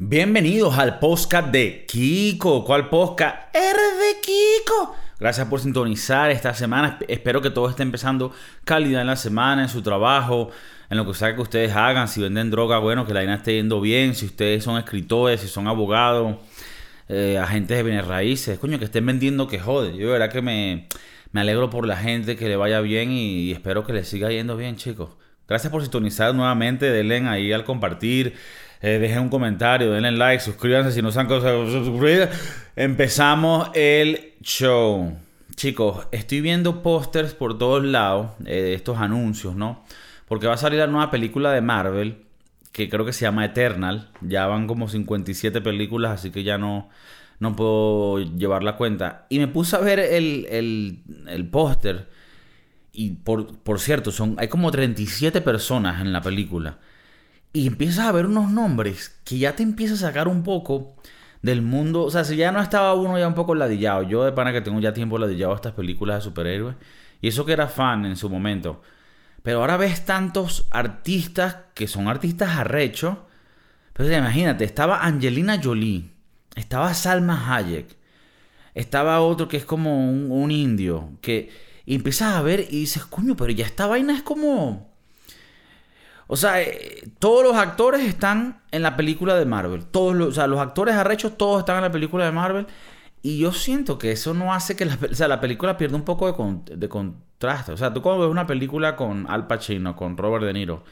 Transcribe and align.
Bienvenidos 0.00 0.78
al 0.78 1.00
podcast 1.00 1.48
de 1.48 1.84
Kiko. 1.84 2.64
¿Cuál 2.64 2.88
podcast? 2.88 3.52
R 3.52 3.76
de 3.76 4.20
Kiko. 4.20 4.94
Gracias 5.18 5.48
por 5.48 5.58
sintonizar 5.58 6.30
esta 6.30 6.54
semana. 6.54 7.00
Espero 7.08 7.42
que 7.42 7.50
todo 7.50 7.68
esté 7.68 7.82
empezando 7.82 8.32
calidad 8.64 9.00
en 9.00 9.08
la 9.08 9.16
semana, 9.16 9.62
en 9.62 9.68
su 9.68 9.82
trabajo, 9.82 10.50
en 10.88 10.98
lo 10.98 11.04
que 11.04 11.14
sea 11.14 11.34
que 11.34 11.40
ustedes 11.40 11.74
hagan. 11.74 12.06
Si 12.06 12.20
venden 12.20 12.48
droga, 12.48 12.78
bueno, 12.78 13.08
que 13.08 13.12
la 13.12 13.18
vaina 13.18 13.34
esté 13.34 13.56
yendo 13.56 13.80
bien. 13.80 14.14
Si 14.14 14.26
ustedes 14.26 14.62
son 14.62 14.78
escritores, 14.78 15.40
si 15.40 15.48
son 15.48 15.66
abogados, 15.66 16.36
eh, 17.08 17.36
agentes 17.36 17.76
de 17.76 17.82
bienes 17.82 18.06
raíces, 18.06 18.56
coño, 18.60 18.78
que 18.78 18.84
estén 18.84 19.04
vendiendo 19.04 19.48
que 19.48 19.58
jode. 19.58 19.96
Yo 19.96 20.06
de 20.06 20.12
verdad 20.12 20.30
que 20.30 20.42
me, 20.42 20.86
me 21.32 21.40
alegro 21.40 21.70
por 21.70 21.84
la 21.88 21.96
gente, 21.96 22.36
que 22.36 22.48
le 22.48 22.54
vaya 22.54 22.80
bien 22.80 23.10
y, 23.10 23.50
espero 23.50 23.84
que 23.84 23.92
les 23.92 24.08
siga 24.08 24.30
yendo 24.30 24.56
bien, 24.56 24.76
chicos. 24.76 25.10
Gracias 25.48 25.72
por 25.72 25.82
sintonizar 25.82 26.36
nuevamente. 26.36 26.88
Denle 26.88 27.26
ahí 27.26 27.52
al 27.52 27.64
compartir. 27.64 28.34
Eh, 28.80 28.98
dejen 28.98 29.22
un 29.22 29.28
comentario, 29.28 29.90
denle 29.90 30.12
like, 30.12 30.42
suscríbanse 30.42 30.92
si 30.92 31.02
no 31.02 31.10
se 31.10 31.20
han 31.20 31.28
suscrito. 31.28 32.28
Empezamos 32.76 33.70
el 33.74 34.34
show. 34.40 35.16
Chicos, 35.56 36.06
estoy 36.12 36.40
viendo 36.40 36.82
pósters 36.82 37.34
por 37.34 37.58
todos 37.58 37.84
lados 37.84 38.30
eh, 38.46 38.74
estos 38.76 38.98
anuncios, 38.98 39.56
¿no? 39.56 39.84
Porque 40.28 40.46
va 40.46 40.54
a 40.54 40.58
salir 40.58 40.78
la 40.78 40.86
nueva 40.86 41.10
película 41.10 41.50
de 41.52 41.60
Marvel, 41.60 42.18
que 42.70 42.88
creo 42.88 43.04
que 43.04 43.12
se 43.12 43.22
llama 43.22 43.44
Eternal. 43.44 44.10
Ya 44.20 44.46
van 44.46 44.68
como 44.68 44.88
57 44.88 45.60
películas, 45.60 46.12
así 46.12 46.30
que 46.30 46.44
ya 46.44 46.58
no, 46.58 46.88
no 47.40 47.56
puedo 47.56 48.20
llevar 48.20 48.62
la 48.62 48.76
cuenta. 48.76 49.26
Y 49.28 49.40
me 49.40 49.48
puse 49.48 49.74
a 49.74 49.80
ver 49.80 49.98
el, 49.98 50.46
el, 50.50 51.02
el 51.26 51.48
póster. 51.48 52.08
Y 52.92 53.12
por, 53.12 53.58
por 53.58 53.80
cierto, 53.80 54.12
son, 54.12 54.36
hay 54.38 54.46
como 54.46 54.70
37 54.70 55.40
personas 55.40 56.00
en 56.00 56.12
la 56.12 56.20
película 56.20 56.78
y 57.52 57.66
empiezas 57.66 58.06
a 58.06 58.12
ver 58.12 58.26
unos 58.26 58.50
nombres 58.50 59.20
que 59.24 59.38
ya 59.38 59.56
te 59.56 59.62
empieza 59.62 59.94
a 59.94 59.96
sacar 59.96 60.28
un 60.28 60.42
poco 60.42 60.96
del 61.42 61.62
mundo. 61.62 62.04
O 62.04 62.10
sea, 62.10 62.24
si 62.24 62.36
ya 62.36 62.52
no 62.52 62.60
estaba 62.60 62.94
uno 62.94 63.18
ya 63.18 63.28
un 63.28 63.34
poco 63.34 63.54
ladillado. 63.54 64.02
Yo 64.02 64.24
de 64.24 64.32
pana 64.32 64.52
que 64.52 64.60
tengo 64.60 64.80
ya 64.80 64.92
tiempo 64.92 65.18
ladillado 65.18 65.52
a 65.52 65.56
estas 65.56 65.72
películas 65.72 66.18
de 66.18 66.22
superhéroes. 66.22 66.76
Y 67.20 67.28
eso 67.28 67.44
que 67.44 67.52
era 67.52 67.68
fan 67.68 68.04
en 68.04 68.16
su 68.16 68.28
momento. 68.30 68.82
Pero 69.42 69.60
ahora 69.60 69.76
ves 69.76 70.04
tantos 70.04 70.66
artistas 70.70 71.56
que 71.74 71.88
son 71.88 72.08
artistas 72.08 72.56
arrechos. 72.56 73.16
Pero 73.92 74.12
imagínate, 74.12 74.64
estaba 74.64 75.04
Angelina 75.04 75.60
Jolie. 75.62 76.10
Estaba 76.54 76.92
Salma 76.94 77.54
Hayek. 77.56 77.96
Estaba 78.74 79.20
otro 79.20 79.48
que 79.48 79.56
es 79.56 79.64
como 79.64 80.10
un, 80.10 80.30
un 80.30 80.50
indio. 80.50 81.10
Que 81.22 81.50
empiezas 81.86 82.34
a 82.36 82.42
ver 82.42 82.66
y 82.70 82.80
dices, 82.80 83.04
coño, 83.06 83.36
pero 83.36 83.50
ya 83.52 83.64
esta 83.64 83.86
vaina 83.86 84.14
es 84.14 84.22
como 84.22 84.87
o 86.28 86.36
sea, 86.36 86.60
eh, 86.60 87.10
todos 87.18 87.42
los 87.42 87.56
actores 87.56 88.02
están 88.02 88.60
en 88.70 88.82
la 88.82 88.96
película 88.96 89.34
de 89.34 89.46
Marvel. 89.46 89.86
Todos 89.86 90.14
los, 90.14 90.28
o 90.28 90.32
sea, 90.32 90.46
los 90.46 90.60
actores 90.60 90.94
arrechos, 90.94 91.38
todos 91.38 91.60
están 91.60 91.76
en 91.76 91.82
la 91.82 91.90
película 91.90 92.26
de 92.26 92.32
Marvel. 92.32 92.66
Y 93.22 93.38
yo 93.38 93.50
siento 93.52 93.98
que 93.98 94.12
eso 94.12 94.34
no 94.34 94.52
hace 94.52 94.76
que 94.76 94.84
la, 94.84 94.98
o 95.10 95.14
sea, 95.14 95.26
la 95.26 95.40
película 95.40 95.78
pierda 95.78 95.96
un 95.96 96.04
poco 96.04 96.26
de, 96.66 96.88
contraste. 96.88 97.72
O 97.72 97.76
sea, 97.78 97.94
tú 97.94 98.02
cuando 98.02 98.22
ves 98.22 98.30
una 98.30 98.46
película 98.46 98.94
con 98.94 99.28
Al 99.28 99.46
Pacino, 99.46 99.96
con 99.96 100.18
Robert 100.18 100.44
De 100.44 100.52
Niro, 100.52 100.84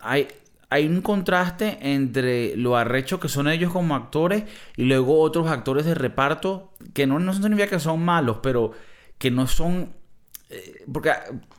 hay, 0.00 0.28
hay 0.68 0.86
un 0.86 1.00
contraste 1.00 1.78
entre 1.80 2.56
lo 2.56 2.76
arrecho 2.76 3.18
que 3.20 3.28
son 3.28 3.48
ellos 3.48 3.72
como 3.72 3.96
actores 3.96 4.44
y 4.76 4.84
luego 4.84 5.18
otros 5.20 5.48
actores 5.48 5.86
de 5.86 5.94
reparto 5.94 6.74
que 6.92 7.06
no, 7.06 7.18
no 7.18 7.32
significa 7.32 7.68
que 7.68 7.80
son 7.80 8.04
malos, 8.04 8.38
pero 8.42 8.72
que 9.16 9.30
no 9.30 9.46
son... 9.46 9.94
Eh, 10.50 10.84
porque 10.92 11.12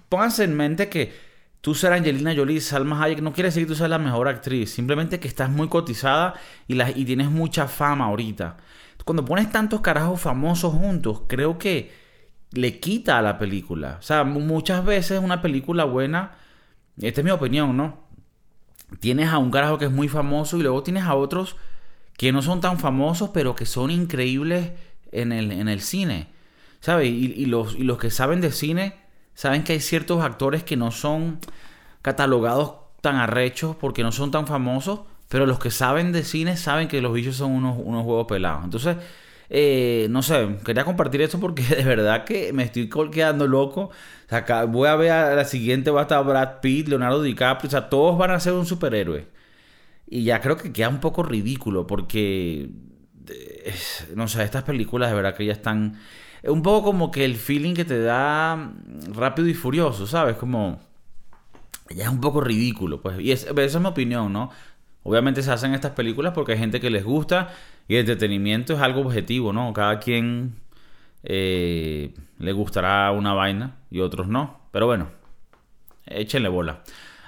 pónganse 0.10 0.44
en 0.44 0.56
mente 0.56 0.90
que 0.90 1.31
tú 1.62 1.76
ser 1.76 1.94
Angelina 1.94 2.34
Jolie, 2.36 2.60
Salma 2.60 3.02
Hayek, 3.02 3.22
no 3.22 3.34
quiere 3.34 3.50
decir 3.50 3.64
que 3.64 3.68
tú 3.68 3.76
seas 3.76 3.90
la 3.90 4.00
mejor 4.00 4.28
actriz, 4.28 4.72
simplemente 4.72 5.20
que 5.20 5.28
estás 5.28 5.50
muy 5.50 5.70
cotizada 5.70 6.34
y, 6.68 6.82
y 6.82 7.06
tienes 7.06 7.30
mucha 7.30 7.68
fama 7.68 8.06
ahorita. 8.06 8.58
Cuando 9.06 9.24
pones 9.24 9.52
tantos 9.52 9.82
carajos 9.82 10.20
famosos 10.22 10.74
juntos, 10.74 11.24
creo 11.28 11.58
que 11.58 11.92
le 12.52 12.80
quita 12.80 13.18
a 13.18 13.22
la 13.22 13.38
película. 13.38 13.98
O 14.00 14.02
sea, 14.02 14.24
muchas 14.24 14.84
veces 14.84 15.22
una 15.24 15.42
película 15.42 15.86
buena, 15.86 16.32
esta 17.00 17.22
es 17.22 17.26
mi 17.26 17.32
opinión, 17.32 17.78
¿no? 17.78 18.02
Tienes 19.00 19.30
a 19.30 19.38
un 19.38 19.52
carajo 19.52 19.78
que 19.78 19.86
es 19.86 19.92
muy 19.92 20.10
famoso 20.10 20.58
y 20.58 20.64
luego 20.64 20.84
tienes 20.84 21.04
a 21.04 21.16
otros 21.16 21.56
que 22.18 22.32
no 22.32 22.42
son 22.42 22.60
tan 22.60 22.78
famosos, 22.78 23.30
pero 23.30 23.56
que 23.56 23.66
son 23.66 23.90
increíbles 23.90 24.72
en 25.12 25.32
el, 25.32 25.52
en 25.52 25.68
el 25.70 25.82
cine. 25.82 26.28
¿Sabes? 26.82 27.10
y, 27.10 27.46
los, 27.46 27.76
y 27.76 27.84
los 27.84 28.00
que 28.00 28.10
saben 28.10 28.42
de 28.42 28.52
cine 28.52 29.01
saben 29.42 29.64
que 29.64 29.74
hay 29.74 29.80
ciertos 29.80 30.24
actores 30.24 30.64
que 30.64 30.78
no 30.78 30.92
son 30.92 31.40
catalogados 32.04 32.74
tan 33.02 33.16
arrechos 33.16 33.76
porque 33.76 34.04
no 34.04 34.12
son 34.12 34.30
tan 34.30 34.46
famosos, 34.46 35.00
pero 35.30 35.48
los 35.48 35.58
que 35.58 35.72
saben 35.72 36.12
de 36.12 36.24
cine 36.24 36.58
saben 36.58 36.88
que 36.88 37.02
los 37.02 37.12
bichos 37.12 37.38
son 37.38 37.50
unos, 37.50 37.76
unos 37.84 38.04
juegos 38.04 38.28
pelados. 38.28 38.64
Entonces, 38.64 38.98
eh, 39.50 40.06
no 40.12 40.22
sé, 40.22 40.58
quería 40.64 40.86
compartir 40.86 41.24
esto 41.24 41.40
porque 41.40 41.64
de 41.76 41.84
verdad 41.84 42.24
que 42.24 42.54
me 42.54 42.62
estoy 42.62 42.88
quedando 43.12 43.48
loco. 43.48 43.90
O 44.30 44.68
voy 44.68 44.88
a 44.88 44.96
ver 44.96 45.12
a 45.12 45.34
la 45.34 45.46
siguiente, 45.46 45.90
va 45.90 46.02
a 46.02 46.04
estar 46.04 46.24
Brad 46.24 46.60
Pitt, 46.62 46.90
Leonardo 46.90 47.24
DiCaprio, 47.24 47.68
o 47.68 47.72
sea, 47.72 47.90
todos 47.90 48.20
van 48.20 48.30
a 48.30 48.40
ser 48.40 48.54
un 48.54 48.68
superhéroe. 48.68 49.26
Y 50.08 50.24
ya 50.24 50.40
creo 50.40 50.56
que 50.56 50.72
queda 50.72 50.90
un 50.90 51.00
poco 51.00 51.24
ridículo 51.24 51.88
porque, 51.88 52.70
eh, 53.28 53.74
no 54.16 54.28
sé, 54.28 54.44
estas 54.44 54.62
películas 54.66 55.10
de 55.10 55.16
verdad 55.16 55.34
que 55.34 55.48
ya 55.48 55.54
están 55.54 55.98
un 56.44 56.62
poco 56.62 56.84
como 56.84 57.12
que 57.12 57.26
el 57.26 57.36
feeling 57.36 57.74
que 57.74 57.86
te 57.86 58.02
da 58.02 58.74
rápido 59.14 59.48
y 59.48 59.54
furioso, 59.54 60.08
¿sabes? 60.08 60.38
Como 60.38 60.80
ya 61.90 62.06
es 62.06 62.10
un 62.10 62.22
poco 62.22 62.42
ridículo, 62.42 63.02
pues. 63.02 63.20
Y 63.20 63.32
esa 63.32 63.52
es 63.52 63.80
mi 63.80 63.88
opinión, 63.88 64.34
¿no? 64.34 64.50
Obviamente 65.04 65.42
se 65.42 65.52
hacen 65.52 65.74
estas 65.74 65.92
películas 65.92 66.34
porque 66.34 66.54
hay 66.54 66.58
gente 66.58 66.80
que 66.80 66.90
les 66.90 67.04
gusta 67.04 67.50
y 67.88 67.96
el 67.96 68.02
entretenimiento 68.02 68.74
es 68.74 68.80
algo 68.80 69.02
objetivo, 69.02 69.52
¿no? 69.54 69.74
Cada 69.74 70.00
quien 70.00 70.56
eh, 71.24 72.14
le 72.38 72.52
gustará 72.52 73.12
una 73.12 73.34
vaina 73.34 73.78
y 73.90 74.00
otros 74.00 74.28
no. 74.28 74.62
Pero 74.72 74.86
bueno, 74.86 75.10
échenle 76.06 76.50
bola. 76.50 76.84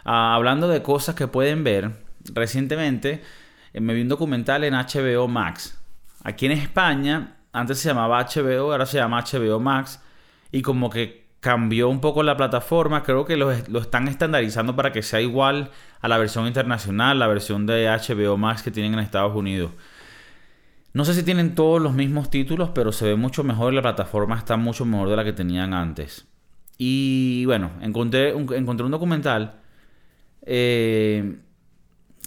Ah, 0.05 0.35
hablando 0.35 0.67
de 0.67 0.81
cosas 0.81 1.15
que 1.15 1.27
pueden 1.27 1.63
ver, 1.63 1.91
recientemente 2.33 3.23
eh, 3.73 3.79
me 3.79 3.93
vi 3.93 4.01
un 4.01 4.09
documental 4.09 4.63
en 4.63 4.73
HBO 4.73 5.27
Max. 5.27 5.79
Aquí 6.23 6.45
en 6.45 6.53
España 6.53 7.37
antes 7.53 7.79
se 7.79 7.89
llamaba 7.89 8.25
HBO, 8.25 8.71
ahora 8.71 8.85
se 8.85 8.97
llama 8.97 9.23
HBO 9.23 9.59
Max. 9.59 10.01
Y 10.51 10.61
como 10.61 10.89
que 10.89 11.23
cambió 11.39 11.89
un 11.89 12.01
poco 12.01 12.23
la 12.23 12.37
plataforma. 12.37 13.03
Creo 13.03 13.25
que 13.25 13.37
lo, 13.37 13.51
están 13.51 14.07
estandarizando 14.07 14.75
para 14.75 14.91
que 14.91 15.03
sea 15.03 15.21
igual 15.21 15.71
a 16.01 16.07
la 16.07 16.17
versión 16.17 16.47
internacional, 16.47 17.19
la 17.19 17.27
versión 17.27 17.65
de 17.65 17.87
HBO 17.87 18.37
Max 18.37 18.63
que 18.63 18.71
tienen 18.71 18.93
en 18.93 18.99
Estados 18.99 19.35
Unidos. 19.35 19.71
No 20.93 21.05
sé 21.05 21.13
si 21.13 21.23
tienen 21.23 21.55
todos 21.55 21.81
los 21.81 21.93
mismos 21.93 22.29
títulos, 22.29 22.69
pero 22.73 22.91
se 22.91 23.05
ve 23.05 23.15
mucho 23.15 23.43
mejor. 23.43 23.73
La 23.73 23.81
plataforma 23.81 24.37
está 24.37 24.57
mucho 24.57 24.85
mejor 24.85 25.09
de 25.09 25.15
la 25.15 25.23
que 25.23 25.33
tenían 25.33 25.73
antes. 25.73 26.27
Y 26.77 27.45
bueno, 27.45 27.71
encontré 27.81 28.33
un, 28.33 28.51
encontré 28.53 28.85
un 28.85 28.91
documental 28.91 29.59
eh, 30.45 31.39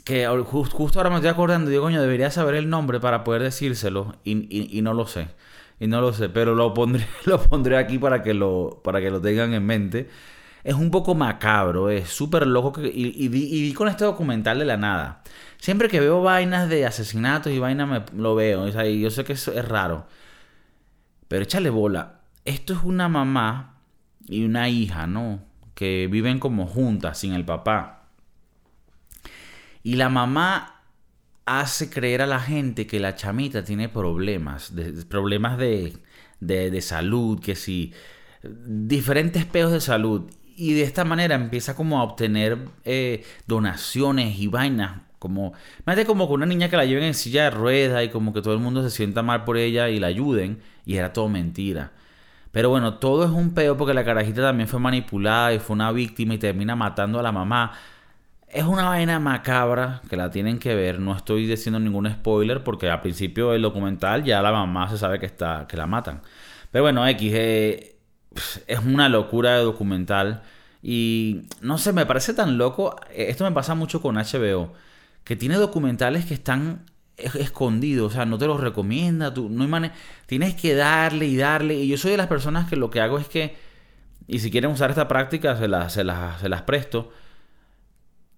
que 0.07 0.25
justo 0.29 1.01
ahora 1.01 1.11
me 1.11 1.17
estoy 1.17 1.31
acordando, 1.31 1.69
digo, 1.69 1.83
coño, 1.83 2.01
debería 2.01 2.31
saber 2.31 2.55
el 2.55 2.71
nombre 2.71 3.01
para 3.01 3.25
poder 3.25 3.43
decírselo 3.43 4.15
y, 4.23 4.81
no 4.81 4.95
lo 4.95 5.09
sé. 5.09 5.27
Y 5.81 5.89
no 5.89 6.01
lo 6.01 6.13
sé, 6.13 6.29
pero 6.29 6.55
lo 6.55 6.73
pondré, 6.75 7.05
lo 7.25 7.43
pondré 7.43 7.77
aquí 7.77 7.99
para 7.99 8.23
que 8.23 8.33
lo, 8.33 8.81
para 8.85 9.01
que 9.01 9.11
lo 9.11 9.21
tengan 9.21 9.53
en 9.53 9.67
mente. 9.67 10.09
Es 10.63 10.75
un 10.75 10.93
poco 10.93 11.17
macabro, 11.17 11.91
es 11.91 12.09
súper 12.09 12.47
loco. 12.47 12.81
Y, 12.81 13.29
vi, 13.29 13.73
con 13.73 13.89
este 13.89 14.05
documental 14.05 14.61
de 14.61 14.65
la 14.67 14.77
nada. 14.77 15.25
Siempre 15.59 15.89
que 15.89 15.99
veo 15.99 16.23
vainas 16.23 16.69
de 16.69 16.87
asesinatos 16.87 17.53
y 17.53 17.59
vainas, 17.59 17.89
me, 17.89 18.03
lo 18.17 18.37
veo. 18.37 18.63
O 18.63 18.71
sea, 18.71 18.87
yo 18.87 19.11
sé 19.11 19.25
que 19.25 19.33
eso 19.33 19.53
es 19.55 19.67
raro. 19.67 20.07
Pero 21.27 21.43
échale 21.43 21.69
bola. 21.71 22.21
Esto 22.45 22.75
es 22.75 22.85
una 22.85 23.09
mamá 23.09 23.81
y 24.29 24.45
una 24.45 24.69
hija, 24.69 25.09
¿no? 25.09 25.41
Que 25.75 26.07
viven 26.09 26.39
como 26.39 26.69
juntas, 26.69 27.19
sin 27.19 27.35
el 27.35 27.45
papá. 27.45 28.06
Y 29.87 29.95
la 29.95 30.09
mamá 30.09 30.83
hace 31.45 31.89
creer 31.89 32.21
a 32.21 32.27
la 32.27 32.41
gente 32.41 32.89
que 32.89 32.99
la 32.99 33.15
chamita 33.15 33.63
tiene 33.63 33.89
problemas, 33.89 34.73
problemas 35.09 35.59
de, 35.59 35.97
de, 36.41 36.81
salud, 36.81 37.39
que 37.39 37.55
si 37.55 37.93
diferentes 38.43 39.45
peos 39.45 39.71
de 39.71 39.81
salud. 39.81 40.29
Y 40.57 40.73
de 40.73 40.83
esta 40.83 41.05
manera 41.05 41.37
empieza 41.37 41.77
como 41.77 42.01
a 42.01 42.03
obtener 42.03 42.59
eh, 42.85 43.25
donaciones 43.47 44.41
y 44.41 44.49
vainas. 44.49 45.03
Como, 45.21 45.53
imagínate 45.79 46.05
como 46.05 46.25
una 46.25 46.47
niña 46.47 46.69
que 46.69 46.77
la 46.77 46.85
lleven 46.85 47.05
en 47.05 47.15
silla 47.15 47.45
de 47.45 47.51
ruedas 47.51 48.05
y 48.05 48.09
como 48.09 48.33
que 48.33 48.43
todo 48.43 48.55
el 48.55 48.61
mundo 48.61 48.83
se 48.83 48.91
sienta 48.91 49.23
mal 49.23 49.45
por 49.45 49.57
ella 49.57 49.89
y 49.89 50.01
la 50.01 50.09
ayuden. 50.09 50.59
Y 50.85 50.97
era 50.97 51.13
todo 51.13 51.29
mentira. 51.29 51.93
Pero 52.51 52.71
bueno, 52.71 52.95
todo 52.95 53.25
es 53.25 53.31
un 53.31 53.55
peo 53.55 53.77
porque 53.77 53.95
la 53.95 54.05
carajita 54.05 54.43
también 54.43 54.67
fue 54.69 54.81
manipulada 54.81 55.55
y 55.55 55.61
fue 55.61 55.75
una 55.75 55.93
víctima 55.93 56.35
y 56.35 56.39
termina 56.39 56.75
matando 56.75 57.21
a 57.21 57.23
la 57.23 57.31
mamá. 57.31 57.73
Es 58.49 58.65
una 58.65 58.89
vaina 58.89 59.19
macabra 59.19 60.03
que 60.09 60.17
la 60.17 60.31
tienen 60.31 60.59
que 60.59 60.75
ver. 60.75 61.01
No 61.01 61.17
estoy 61.17 61.47
diciendo 61.47 61.79
ningún 61.81 62.11
spoiler 62.11 62.63
porque 62.63 62.89
al 62.89 63.01
principio 63.01 63.51
del 63.51 63.63
documental 63.63 64.25
ya 64.25 64.41
la 64.43 64.53
mamá 64.53 64.89
se 64.89 64.99
sabe 64.99 65.19
que 65.19 65.27
está 65.27 65.67
que 65.69 65.77
la 65.77 65.87
matan. 65.87 66.23
Pero 66.71 66.85
bueno, 66.85 67.07
X 67.07 67.33
eh, 67.35 67.97
es 68.67 68.79
una 68.81 69.09
locura 69.09 69.57
de 69.57 69.63
documental 69.65 70.43
y 70.83 71.43
no 71.61 71.79
sé, 71.79 71.93
me 71.93 72.07
parece 72.07 72.35
tan 72.35 72.59
loco. 72.59 72.97
Esto 73.15 73.45
me 73.45 73.53
pasa 73.53 73.75
mucho 73.75 74.01
con 74.01 74.17
HBO 74.17 74.73
que 75.25 75.35
tiene 75.35 75.57
documentales 75.57 76.25
que 76.25 76.35
están 76.35 76.85
escondidos, 77.17 78.13
o 78.13 78.15
sea, 78.15 78.27
no 78.27 78.39
te 78.39 78.47
los 78.47 78.61
recomienda, 78.61 79.35
tú, 79.35 79.49
no 79.49 79.91
tienes 80.27 80.55
que 80.55 80.75
darle 80.75 81.27
y 81.27 81.37
darle, 81.37 81.75
y 81.75 81.89
yo 81.89 81.97
soy 81.97 82.13
de 82.13 82.17
las 82.17 82.29
personas 82.29 82.69
que 82.69 82.77
lo 82.77 82.91
que 82.91 83.01
hago 83.01 83.19
es 83.19 83.27
que, 83.27 83.57
y 84.29 84.39
si 84.39 84.53
quieren 84.53 84.71
usar 84.71 84.91
esta 84.91 85.09
práctica, 85.09 85.57
se 85.57 85.63
se 85.91 86.05
las, 86.05 86.41
se 86.41 86.49
las 86.49 86.63
presto, 86.63 87.11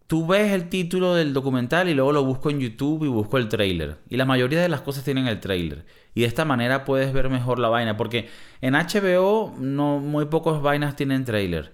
tú 0.08 0.26
ves 0.26 0.52
el 0.52 0.68
título 0.70 1.14
del 1.14 1.32
documental 1.34 1.88
y 1.88 1.94
luego 1.94 2.12
lo 2.12 2.24
busco 2.24 2.50
en 2.50 2.58
YouTube 2.60 3.04
y 3.04 3.08
busco 3.08 3.38
el 3.38 3.48
trailer. 3.48 3.98
Y 4.08 4.16
la 4.16 4.24
mayoría 4.24 4.60
de 4.60 4.68
las 4.68 4.80
cosas 4.80 5.04
tienen 5.04 5.28
el 5.28 5.38
trailer. 5.38 5.84
Y 6.14 6.22
de 6.22 6.26
esta 6.26 6.44
manera 6.44 6.84
puedes 6.84 7.12
ver 7.12 7.28
mejor 7.28 7.58
la 7.60 7.68
vaina. 7.68 7.96
Porque 7.96 8.28
en 8.62 8.74
HBO 8.74 9.54
no, 9.58 10.00
muy 10.00 10.24
pocas 10.24 10.60
vainas 10.62 10.96
tienen 10.96 11.24
trailer. 11.24 11.72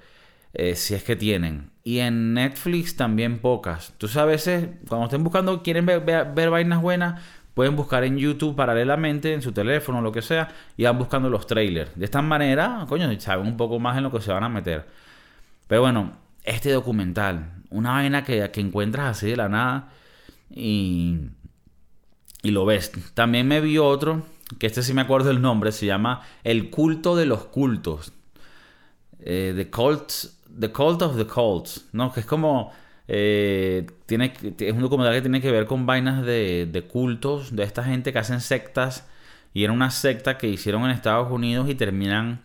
Eh, 0.53 0.75
si 0.75 0.95
es 0.95 1.05
que 1.05 1.17
tienen. 1.17 1.71
Y 1.85 2.01
en 2.01 2.35
Netflix 2.35 2.97
también 2.97 3.39
pocas. 3.39 3.91
Entonces 3.91 4.17
a 4.17 4.25
veces, 4.25 4.69
cuando 4.89 5.07
estén 5.07 5.23
buscando, 5.23 5.63
quieren 5.63 5.87
ver, 5.87 6.01
ver, 6.01 6.51
vainas 6.51 6.83
buenas, 6.83 7.23
pueden 7.55 7.77
buscar 7.77 8.05
en 8.05 8.19
YouTube 8.19 8.57
paralelamente, 8.57 9.33
en 9.33 9.43
su 9.43 9.53
teléfono, 9.53 10.01
lo 10.01 10.11
que 10.13 10.23
sea, 10.23 10.49
y 10.77 10.85
van 10.85 10.99
buscando 10.99 11.31
los 11.31 11.47
trailers. 11.47 11.97
De 11.97 12.05
esta 12.05 12.23
manera, 12.23 12.85
coño, 12.89 13.09
saben 13.21 13.47
un 13.47 13.57
poco 13.57 13.79
más 13.79 13.97
en 13.97 14.05
lo 14.05 14.11
que 14.11 14.21
se 14.21 14.33
van 14.33 14.45
a 14.45 14.49
meter. 14.49 14.87
Pero 15.69 15.83
bueno, 15.83 16.13
este 16.45 16.71
documental, 16.71 17.64
una 17.75 17.93
vaina 17.93 18.25
que, 18.25 18.51
que 18.51 18.61
encuentras 18.61 19.19
así 19.19 19.31
de 19.31 19.37
la 19.37 19.49
nada 19.49 19.93
y, 20.51 21.19
y 22.43 22.51
lo 22.51 22.65
ves. 22.65 22.93
También 23.15 23.49
me 23.49 23.61
vi 23.61 23.79
otro, 23.79 24.23
que 24.59 24.67
este 24.67 24.83
sí 24.83 24.95
me 24.95 25.03
acuerdo 25.03 25.31
el 25.31 25.43
nombre, 25.43 25.73
se 25.73 25.87
llama 25.87 26.23
El 26.45 26.71
culto 26.71 27.17
de 27.17 27.27
los 27.27 27.45
cultos. 27.47 28.13
Eh, 29.19 29.53
the, 29.57 29.71
Cult, 29.71 30.11
the 30.59 30.71
Cult 30.71 31.03
of 31.03 31.17
the 31.17 31.27
Cults, 31.27 31.89
¿no? 31.93 32.13
Que 32.13 32.21
es 32.21 32.27
como... 32.27 32.73
Eh, 33.07 33.87
tiene, 34.07 34.33
es 34.59 34.73
un 34.73 34.81
documental 34.81 35.15
que 35.15 35.21
tiene 35.21 35.43
que 35.43 35.51
ver 35.51 35.67
con 35.67 35.85
vainas 35.85 36.25
de, 36.25 36.67
de 36.71 36.83
cultos, 36.83 37.55
de 37.55 37.65
esta 37.65 37.85
gente 37.85 38.13
que 38.13 38.19
hacen 38.19 38.41
sectas. 38.41 39.07
Y 39.53 39.65
era 39.65 39.73
una 39.73 39.91
secta 39.91 40.39
que 40.39 40.49
hicieron 40.49 40.85
en 40.85 40.91
Estados 40.91 41.31
Unidos 41.31 41.69
y 41.69 41.75
terminan 41.75 42.43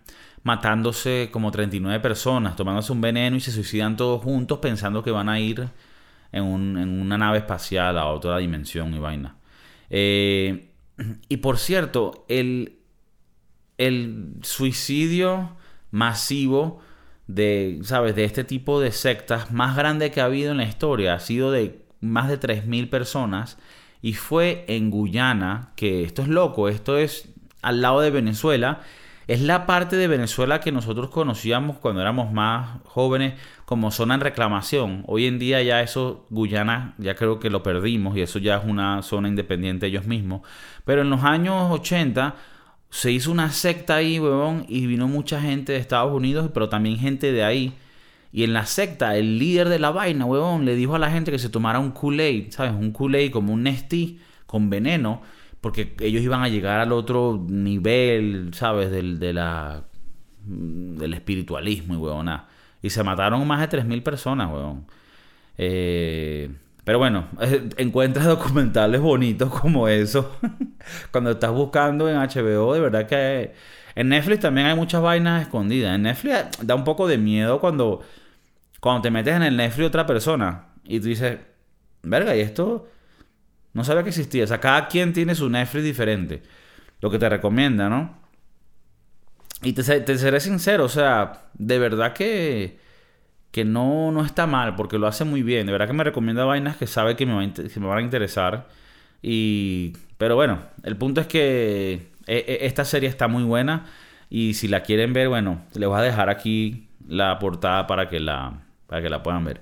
matándose 0.49 1.29
como 1.31 1.51
39 1.51 1.99
personas, 1.99 2.55
tomándose 2.55 2.91
un 2.91 3.01
veneno 3.01 3.37
y 3.37 3.39
se 3.39 3.51
suicidan 3.51 3.95
todos 3.95 4.23
juntos 4.23 4.57
pensando 4.57 5.03
que 5.03 5.11
van 5.11 5.29
a 5.29 5.39
ir 5.39 5.69
en, 6.31 6.43
una 6.43 7.19
nave 7.19 7.37
espacial 7.37 7.99
a 7.99 8.07
otra 8.07 8.39
dimensión 8.39 8.91
y 8.95 8.97
vaina. 8.97 9.35
Eh, 9.91 10.71
y 11.29 11.37
por 11.37 11.59
cierto, 11.59 12.25
el, 12.29 12.79
el 13.77 14.37
suicidio 14.41 15.55
masivo 15.91 16.81
de, 17.27 17.81
¿sabes? 17.83 18.15
de 18.15 18.23
este 18.23 18.43
tipo 18.43 18.81
de 18.81 18.91
sectas 18.91 19.51
más 19.51 19.75
grande 19.75 20.09
que 20.09 20.19
ha 20.19 20.25
habido 20.25 20.49
en 20.49 20.57
la 20.57 20.63
historia 20.65 21.13
ha 21.13 21.19
sido 21.19 21.51
de 21.51 21.85
más 22.01 22.27
de 22.27 22.39
3.000 22.39 22.89
personas 22.89 23.59
y 24.01 24.13
fue 24.13 24.65
en 24.67 24.89
Guyana, 24.89 25.73
que 25.75 26.01
esto 26.01 26.23
es 26.23 26.27
loco, 26.27 26.69
esto 26.69 26.97
es 26.97 27.29
al 27.61 27.83
lado 27.83 28.01
de 28.01 28.09
Venezuela 28.09 28.81
es 29.29 29.41
la 29.41 29.67
parte 29.67 29.95
de 29.95 30.07
Venezuela 30.07 30.59
que 30.59 30.71
nosotros 30.71 31.11
conocíamos 31.11 31.77
cuando 31.77 32.01
éramos 32.01 32.31
más 32.33 32.79
jóvenes 32.85 33.35
como 33.65 33.91
zona 33.91 34.15
en 34.15 34.21
reclamación. 34.21 35.03
Hoy 35.05 35.27
en 35.27 35.37
día 35.37 35.61
ya 35.61 35.83
eso, 35.83 36.25
Guyana, 36.31 36.95
ya 36.97 37.13
creo 37.13 37.39
que 37.39 37.51
lo 37.51 37.61
perdimos 37.61 38.17
y 38.17 38.21
eso 38.21 38.39
ya 38.39 38.57
es 38.57 38.65
una 38.65 39.03
zona 39.03 39.27
independiente 39.27 39.85
ellos 39.85 40.07
mismos. 40.07 40.41
Pero 40.83 41.03
en 41.03 41.11
los 41.11 41.23
años 41.23 41.69
80 41.69 42.37
se 42.89 43.11
hizo 43.11 43.31
una 43.31 43.51
secta 43.51 43.97
ahí, 43.97 44.19
huevón, 44.19 44.65
y 44.67 44.87
vino 44.87 45.07
mucha 45.07 45.39
gente 45.39 45.73
de 45.73 45.77
Estados 45.77 46.11
Unidos, 46.11 46.49
pero 46.51 46.67
también 46.67 46.97
gente 46.97 47.31
de 47.31 47.43
ahí. 47.43 47.73
Y 48.33 48.45
en 48.45 48.53
la 48.53 48.65
secta, 48.65 49.15
el 49.15 49.37
líder 49.37 49.69
de 49.69 49.77
la 49.77 49.91
vaina, 49.91 50.25
huevón, 50.25 50.65
le 50.65 50.75
dijo 50.75 50.95
a 50.95 50.99
la 50.99 51.11
gente 51.11 51.31
que 51.31 51.37
se 51.37 51.49
tomara 51.49 51.77
un 51.77 51.91
Kool-Aid, 51.91 52.49
¿sabes? 52.49 52.71
Un 52.71 52.91
Kool-Aid 52.91 53.31
como 53.31 53.53
un 53.53 53.61
Nestí 53.61 54.19
con 54.47 54.71
veneno 54.71 55.21
porque 55.61 55.95
ellos 55.99 56.21
iban 56.21 56.41
a 56.41 56.49
llegar 56.49 56.79
al 56.79 56.91
otro 56.91 57.43
nivel, 57.47 58.51
¿sabes? 58.53 58.91
Del, 58.91 59.19
de 59.19 59.33
la, 59.33 59.83
del 60.45 61.13
espiritualismo 61.13 61.93
y 61.93 61.97
huevona. 61.97 62.47
Y 62.81 62.89
se 62.89 63.03
mataron 63.03 63.45
más 63.45 63.69
de 63.69 63.77
3.000 63.77 64.03
personas, 64.03 64.51
huevón. 64.51 64.85
Eh, 65.57 66.49
pero 66.83 66.97
bueno, 66.97 67.27
encuentras 67.77 68.25
documentales 68.25 69.01
bonitos 69.01 69.49
como 69.53 69.87
eso. 69.87 70.37
Cuando 71.11 71.31
estás 71.31 71.51
buscando 71.51 72.09
en 72.09 72.15
HBO, 72.15 72.73
de 72.73 72.79
verdad 72.79 73.05
que... 73.07 73.53
En 73.95 74.07
Netflix 74.07 74.39
también 74.39 74.67
hay 74.67 74.75
muchas 74.75 75.01
vainas 75.01 75.41
escondidas. 75.41 75.95
En 75.95 76.03
Netflix 76.03 76.65
da 76.65 76.75
un 76.75 76.85
poco 76.85 77.05
de 77.07 77.17
miedo 77.17 77.59
cuando, 77.59 78.01
cuando 78.79 79.01
te 79.01 79.11
metes 79.11 79.35
en 79.35 79.43
el 79.43 79.57
Netflix 79.57 79.79
de 79.79 79.85
otra 79.87 80.05
persona 80.05 80.67
y 80.85 80.99
tú 81.01 81.07
dices, 81.07 81.37
verga, 82.03 82.35
¿y 82.35 82.39
esto? 82.39 82.87
No 83.73 83.83
sabía 83.83 84.03
que 84.03 84.09
existía. 84.09 84.43
O 84.43 84.47
sea, 84.47 84.59
cada 84.59 84.87
quien 84.87 85.13
tiene 85.13 85.35
su 85.35 85.49
Netflix 85.49 85.83
diferente. 85.83 86.41
Lo 87.01 87.09
que 87.09 87.19
te 87.19 87.29
recomienda, 87.29 87.89
¿no? 87.89 88.17
Y 89.61 89.73
te, 89.73 89.83
seré 89.83 90.39
sincero, 90.39 90.85
o 90.85 90.89
sea, 90.89 91.49
de 91.53 91.79
verdad 91.79 92.13
que, 92.13 92.79
que 93.51 93.65
no, 93.65 94.09
no 94.11 94.23
está 94.23 94.47
mal, 94.47 94.75
porque 94.75 94.97
lo 94.97 95.05
hace 95.07 95.25
muy 95.25 95.43
bien. 95.43 95.65
De 95.65 95.73
verdad 95.73 95.87
que 95.87 95.93
me 95.93 96.03
recomienda 96.03 96.45
vainas 96.45 96.77
que 96.77 96.87
sabe 96.87 97.15
que 97.17 97.25
me, 97.25 97.33
me 97.35 97.87
van 97.87 97.97
a 97.97 98.01
interesar. 98.01 98.69
Y, 99.21 99.93
pero 100.17 100.35
bueno, 100.35 100.59
el 100.83 100.95
punto 100.95 101.19
es 101.19 101.27
que 101.27 102.11
e, 102.25 102.37
e, 102.37 102.65
esta 102.65 102.85
serie 102.85 103.09
está 103.09 103.27
muy 103.27 103.43
buena. 103.43 103.85
Y 104.29 104.53
si 104.53 104.67
la 104.67 104.81
quieren 104.83 105.11
ver, 105.11 105.27
bueno, 105.27 105.63
les 105.73 105.89
voy 105.89 105.99
a 105.99 106.03
dejar 106.03 106.29
aquí 106.29 106.87
la 107.07 107.37
portada 107.39 107.87
para 107.87 108.07
que 108.07 108.19
la, 108.19 108.61
para 108.87 109.01
que 109.01 109.09
la 109.09 109.23
puedan 109.23 109.43
ver. 109.43 109.61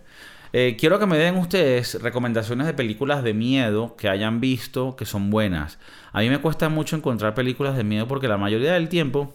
Eh, 0.53 0.77
quiero 0.79 0.99
que 0.99 1.05
me 1.05 1.17
den 1.17 1.35
ustedes 1.35 2.01
recomendaciones 2.01 2.67
de 2.67 2.73
películas 2.73 3.23
de 3.23 3.33
miedo 3.33 3.95
que 3.95 4.09
hayan 4.09 4.39
visto 4.39 4.95
que 4.95 5.05
son 5.05 5.29
buenas. 5.29 5.79
A 6.11 6.21
mí 6.21 6.29
me 6.29 6.39
cuesta 6.39 6.69
mucho 6.69 6.95
encontrar 6.95 7.33
películas 7.33 7.75
de 7.75 7.83
miedo 7.83 8.07
porque 8.07 8.27
la 8.27 8.37
mayoría 8.37 8.73
del 8.73 8.89
tiempo 8.89 9.33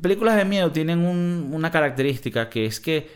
películas 0.00 0.36
de 0.36 0.44
miedo 0.44 0.70
tienen 0.70 1.00
una 1.00 1.70
característica 1.70 2.48
que 2.48 2.66
es 2.66 2.80
que 2.80 3.10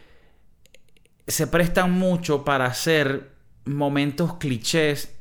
se 1.26 1.46
prestan 1.46 1.92
mucho 1.92 2.44
para 2.44 2.66
hacer 2.66 3.30
momentos 3.64 4.34
clichés 4.34 5.14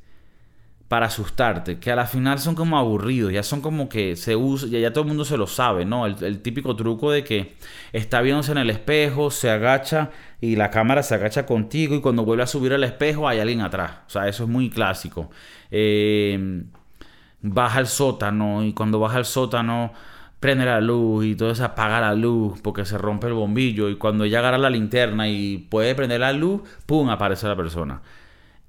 para 0.91 1.05
asustarte, 1.05 1.79
que 1.79 1.89
a 1.89 1.95
la 1.95 2.05
final 2.05 2.37
son 2.39 2.53
como 2.53 2.77
aburridos, 2.77 3.31
ya 3.31 3.43
son 3.43 3.61
como 3.61 3.87
que 3.87 4.17
se 4.17 4.35
usa, 4.35 4.67
ya, 4.67 4.77
ya 4.77 4.91
todo 4.91 5.03
el 5.03 5.07
mundo 5.07 5.23
se 5.23 5.37
lo 5.37 5.47
sabe, 5.47 5.85
¿no? 5.85 6.05
El, 6.05 6.41
típico 6.41 6.75
truco 6.75 7.11
de 7.11 7.23
que 7.23 7.55
está 7.93 8.19
viéndose 8.19 8.51
en 8.51 8.57
el 8.57 8.69
espejo, 8.69 9.31
se 9.31 9.49
agacha 9.49 10.09
y 10.41 10.57
la 10.57 10.69
cámara 10.69 11.01
se 11.01 11.15
agacha 11.15 11.45
contigo 11.45 11.95
y 11.95 12.01
cuando 12.01 12.25
vuelve 12.25 12.43
a 12.43 12.47
subir 12.47 12.73
al 12.73 12.83
espejo 12.83 13.25
hay 13.29 13.39
alguien 13.39 13.61
atrás. 13.61 13.99
O 14.05 14.09
sea, 14.09 14.27
eso 14.27 14.43
es 14.43 14.49
muy 14.49 14.69
clásico. 14.69 15.29
Eh, 15.71 16.65
baja 17.41 17.79
al 17.79 17.87
sótano 17.87 18.61
y 18.65 18.73
cuando 18.73 18.99
baja 18.99 19.15
al 19.15 19.25
sótano 19.25 19.93
prende 20.41 20.65
la 20.65 20.81
luz 20.81 21.23
y 21.23 21.35
todo 21.35 21.55
se 21.55 21.63
apaga 21.63 22.01
la 22.01 22.15
luz 22.15 22.59
porque 22.61 22.83
se 22.83 22.97
rompe 22.97 23.27
el 23.27 23.33
bombillo 23.33 23.87
y 23.87 23.95
cuando 23.95 24.25
ella 24.25 24.39
agarra 24.39 24.57
la 24.57 24.69
linterna 24.69 25.29
y 25.29 25.57
puede 25.57 25.95
prender 25.95 26.19
la 26.19 26.33
luz, 26.33 26.63
¡pum! 26.85 27.09
aparece 27.09 27.47
la 27.47 27.55
persona. 27.55 28.01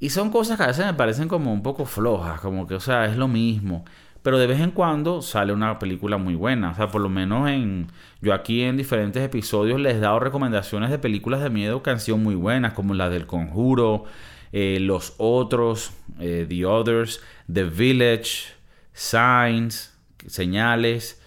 Y 0.03 0.11
son 0.11 0.31
cosas 0.31 0.57
que 0.57 0.65
a 0.65 0.67
veces 0.67 0.85
me 0.85 0.95
parecen 0.95 1.29
como 1.29 1.53
un 1.53 1.63
poco 1.63 1.85
flojas, 1.85 2.41
como 2.41 2.67
que, 2.67 2.75
o 2.75 2.81
sea, 2.81 3.07
es 3.07 3.17
lo 3.17 3.29
mismo. 3.29 3.85
Pero 4.25 4.37
de 4.37 4.49
vez 4.49 4.61
en 4.61 4.73
cuando 4.73 5.23
sale 5.23 5.53
una 5.53 5.79
película 5.79 6.17
muy 6.17 6.35
buena. 6.35 6.73
O 6.73 6.75
sea, 6.75 6.89
por 6.89 7.01
lo 7.01 7.09
menos 7.09 7.49
en. 7.49 7.87
Yo 8.21 8.35
aquí 8.35 8.63
en 8.63 8.77
diferentes 8.77 9.23
episodios 9.23 9.81
les 9.81 9.95
he 9.95 10.01
dado 10.01 10.19
recomendaciones 10.19 10.91
de 10.91 10.99
películas 10.99 11.41
de 11.41 11.51
miedo 11.51 11.85
que 11.85 11.91
han 11.91 12.01
sido 12.01 12.17
muy 12.19 12.35
buenas, 12.35 12.73
como 12.73 12.95
la 12.95 13.11
del 13.11 13.27
Conjuro, 13.29 14.03
eh, 14.51 14.79
Los 14.81 15.15
Otros, 15.19 15.93
eh, 16.19 16.47
The 16.49 16.67
Others, 16.67 17.21
The 17.53 17.63
Village, 17.63 18.55
Signs, 18.93 19.97
Señales. 20.27 21.23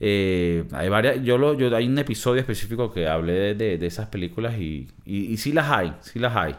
Eh, 0.00 0.64
hay 0.72 0.88
varias. 0.88 1.22
Yo, 1.22 1.38
lo, 1.38 1.54
yo 1.54 1.74
hay 1.76 1.86
un 1.86 1.96
episodio 1.96 2.40
específico 2.40 2.92
que 2.92 3.06
hablé 3.06 3.54
de, 3.54 3.78
de, 3.78 3.86
esas 3.86 4.08
películas 4.08 4.58
y, 4.58 4.88
y, 5.04 5.26
y 5.26 5.36
sí 5.36 5.52
las 5.52 5.70
hay, 5.70 5.92
sí 6.00 6.18
las 6.18 6.34
hay. 6.34 6.56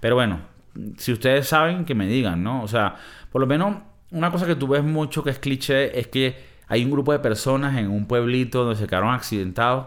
Pero 0.00 0.14
bueno, 0.14 0.49
si 0.96 1.12
ustedes 1.12 1.48
saben, 1.48 1.84
que 1.84 1.94
me 1.94 2.06
digan, 2.06 2.42
¿no? 2.42 2.62
O 2.62 2.68
sea, 2.68 2.96
por 3.30 3.40
lo 3.40 3.46
menos 3.46 3.76
una 4.10 4.30
cosa 4.30 4.46
que 4.46 4.56
tú 4.56 4.68
ves 4.68 4.82
mucho 4.82 5.22
que 5.22 5.30
es 5.30 5.38
cliché 5.38 5.98
es 5.98 6.08
que 6.08 6.36
hay 6.66 6.84
un 6.84 6.90
grupo 6.90 7.12
de 7.12 7.18
personas 7.18 7.76
en 7.78 7.90
un 7.90 8.06
pueblito 8.06 8.64
donde 8.64 8.78
se 8.78 8.86
quedaron 8.86 9.12
accidentados 9.12 9.86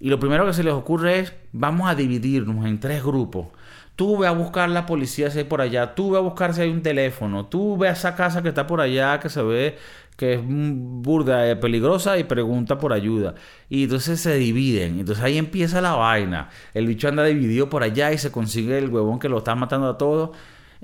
y 0.00 0.08
lo 0.08 0.18
primero 0.18 0.46
que 0.46 0.52
se 0.52 0.64
les 0.64 0.74
ocurre 0.74 1.20
es 1.20 1.32
vamos 1.52 1.88
a 1.88 1.94
dividirnos 1.94 2.66
en 2.66 2.80
tres 2.80 3.02
grupos. 3.02 3.48
Tú 3.96 4.18
ve 4.18 4.26
a 4.26 4.32
buscar 4.32 4.68
la 4.70 4.86
policía 4.86 5.30
si 5.30 5.38
hay 5.38 5.44
por 5.44 5.60
allá, 5.60 5.94
tú 5.94 6.10
ve 6.10 6.18
a 6.18 6.20
buscar 6.20 6.52
si 6.52 6.62
hay 6.62 6.70
un 6.70 6.82
teléfono, 6.82 7.46
tú 7.46 7.76
ve 7.76 7.88
a 7.88 7.92
esa 7.92 8.16
casa 8.16 8.42
que 8.42 8.48
está 8.48 8.66
por 8.66 8.80
allá 8.80 9.20
que 9.20 9.28
se 9.28 9.40
ve 9.42 9.78
que 10.16 10.34
es 10.34 10.40
burda, 10.44 11.50
eh, 11.50 11.56
peligrosa 11.56 12.18
y 12.18 12.24
pregunta 12.24 12.78
por 12.78 12.92
ayuda. 12.92 13.34
Y 13.68 13.84
entonces 13.84 14.20
se 14.20 14.34
dividen. 14.36 15.00
Entonces 15.00 15.24
ahí 15.24 15.38
empieza 15.38 15.80
la 15.80 15.94
vaina. 15.94 16.50
El 16.72 16.86
bicho 16.86 17.08
anda 17.08 17.24
dividido 17.24 17.68
por 17.68 17.82
allá 17.82 18.12
y 18.12 18.18
se 18.18 18.30
consigue 18.30 18.78
el 18.78 18.90
huevón 18.90 19.18
que 19.18 19.28
lo 19.28 19.38
está 19.38 19.54
matando 19.54 19.88
a 19.88 19.98
todos. 19.98 20.30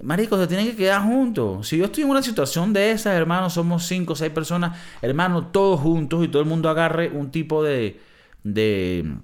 Marico, 0.03 0.39
se 0.39 0.47
tienen 0.47 0.67
que 0.67 0.77
quedar 0.77 1.03
juntos. 1.03 1.69
Si 1.69 1.77
yo 1.77 1.85
estoy 1.87 2.05
en 2.05 2.11
una 2.11 2.23
situación 2.23 2.73
de 2.73 2.91
esas, 2.93 3.15
hermano, 3.15 3.51
somos 3.51 3.87
cinco 3.87 4.15
o 4.15 4.17
seis 4.17 4.33
personas, 4.33 4.79
hermano, 5.03 5.49
todos 5.49 5.81
juntos 5.81 6.25
y 6.25 6.29
todo 6.29 6.43
el 6.43 6.49
mundo 6.49 6.69
agarre 6.69 7.11
un 7.11 7.31
tipo 7.31 7.63
de. 7.63 8.01
De 8.45 9.17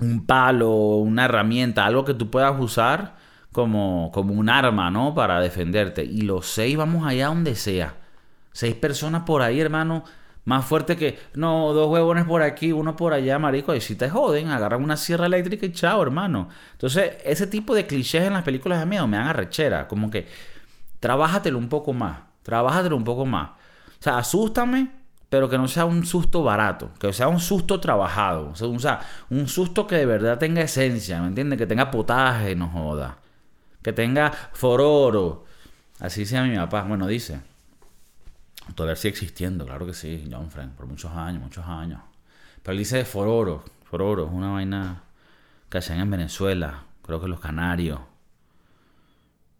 un 0.00 0.26
palo, 0.26 0.70
una 0.96 1.26
herramienta, 1.26 1.84
algo 1.84 2.04
que 2.04 2.14
tú 2.14 2.30
puedas 2.30 2.58
usar 2.58 3.16
como, 3.52 4.10
como 4.12 4.34
un 4.34 4.48
arma, 4.48 4.90
¿no? 4.90 5.14
Para 5.14 5.40
defenderte. 5.40 6.04
Y 6.04 6.22
los 6.22 6.46
seis 6.46 6.76
vamos 6.76 7.06
allá 7.06 7.26
donde 7.26 7.54
sea. 7.54 7.94
Seis 8.52 8.74
personas 8.74 9.22
por 9.24 9.42
ahí, 9.42 9.60
hermano. 9.60 10.04
Más 10.44 10.64
fuerte 10.64 10.96
que, 10.96 11.18
no, 11.34 11.72
dos 11.74 11.88
huevones 11.90 12.24
por 12.24 12.42
aquí, 12.42 12.72
uno 12.72 12.96
por 12.96 13.12
allá, 13.12 13.38
marico. 13.38 13.74
Y 13.74 13.80
si 13.80 13.94
te 13.94 14.08
joden, 14.08 14.48
agarran 14.48 14.82
una 14.82 14.96
sierra 14.96 15.26
eléctrica 15.26 15.66
y 15.66 15.72
chao, 15.72 16.02
hermano. 16.02 16.48
Entonces, 16.72 17.18
ese 17.24 17.46
tipo 17.46 17.74
de 17.74 17.86
clichés 17.86 18.24
en 18.24 18.32
las 18.32 18.42
películas 18.42 18.80
de 18.80 18.86
miedo 18.86 19.06
me 19.06 19.18
dan 19.18 19.28
arrechera. 19.28 19.86
Como 19.86 20.10
que, 20.10 20.26
trabájatelo 20.98 21.58
un 21.58 21.68
poco 21.68 21.92
más. 21.92 22.20
Trabájatelo 22.42 22.96
un 22.96 23.04
poco 23.04 23.26
más. 23.26 23.50
O 23.50 24.02
sea, 24.02 24.18
asústame, 24.18 24.90
pero 25.30 25.48
que 25.48 25.56
no 25.56 25.68
sea 25.68 25.84
un 25.84 26.04
susto 26.04 26.42
barato, 26.42 26.90
que 26.98 27.12
sea 27.12 27.28
un 27.28 27.38
susto 27.38 27.80
trabajado, 27.80 28.50
o 28.50 28.78
sea, 28.78 29.00
un 29.30 29.48
susto 29.48 29.86
que 29.86 29.94
de 29.94 30.04
verdad 30.04 30.38
tenga 30.38 30.60
esencia, 30.60 31.22
¿me 31.22 31.28
entiendes? 31.28 31.56
Que 31.56 31.66
tenga 31.66 31.90
potaje, 31.90 32.56
no 32.56 32.68
joda, 32.68 33.18
que 33.80 33.92
tenga 33.92 34.32
fororo, 34.52 35.44
así 36.00 36.26
sea 36.26 36.42
mi 36.42 36.56
papá, 36.56 36.82
bueno, 36.82 37.06
dice, 37.06 37.40
todavía 38.74 38.96
sigue 38.96 39.10
existiendo, 39.10 39.64
claro 39.64 39.86
que 39.86 39.94
sí, 39.94 40.28
John 40.30 40.50
Frank, 40.50 40.72
por 40.72 40.86
muchos 40.86 41.12
años, 41.12 41.40
muchos 41.40 41.64
años, 41.64 42.00
pero 42.62 42.72
él 42.72 42.78
dice 42.78 43.04
fororo, 43.04 43.64
fororo, 43.84 44.26
es 44.26 44.32
una 44.32 44.50
vaina 44.50 45.04
que 45.68 45.78
hacen 45.78 46.00
en 46.00 46.10
Venezuela, 46.10 46.82
creo 47.02 47.20
que 47.20 47.28
los 47.28 47.38
canarios, 47.38 48.00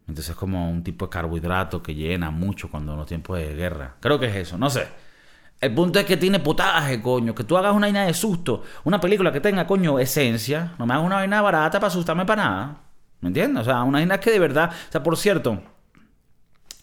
entonces 0.08 0.30
es 0.30 0.36
como 0.36 0.68
un 0.68 0.82
tipo 0.82 1.06
de 1.06 1.10
carbohidrato 1.10 1.80
que 1.80 1.94
llena 1.94 2.32
mucho 2.32 2.68
cuando 2.68 2.94
en 2.94 2.98
los 2.98 3.06
tiempos 3.06 3.38
de 3.38 3.54
guerra. 3.54 3.94
Creo 4.00 4.18
que 4.18 4.26
es 4.26 4.34
eso, 4.34 4.58
no 4.58 4.68
sé. 4.68 4.88
El 5.60 5.74
punto 5.74 5.98
es 5.98 6.06
que 6.06 6.16
tiene 6.16 6.40
potaje, 6.40 7.02
coño. 7.02 7.34
Que 7.34 7.44
tú 7.44 7.56
hagas 7.56 7.74
una 7.74 7.86
vaina 7.86 8.06
de 8.06 8.14
susto. 8.14 8.62
Una 8.84 9.00
película 9.00 9.30
que 9.30 9.40
tenga, 9.40 9.66
coño, 9.66 9.98
esencia. 9.98 10.74
No 10.78 10.86
me 10.86 10.94
hagas 10.94 11.06
una 11.06 11.16
vaina 11.16 11.42
barata 11.42 11.78
para 11.78 11.88
asustarme 11.88 12.24
para 12.24 12.42
nada. 12.42 12.76
¿Me 13.20 13.28
entiendes? 13.28 13.62
O 13.62 13.64
sea, 13.64 13.82
una 13.82 13.98
vaina 13.98 14.18
que 14.18 14.30
de 14.30 14.38
verdad. 14.38 14.70
O 14.70 14.92
sea, 14.92 15.02
por 15.02 15.16
cierto, 15.18 15.62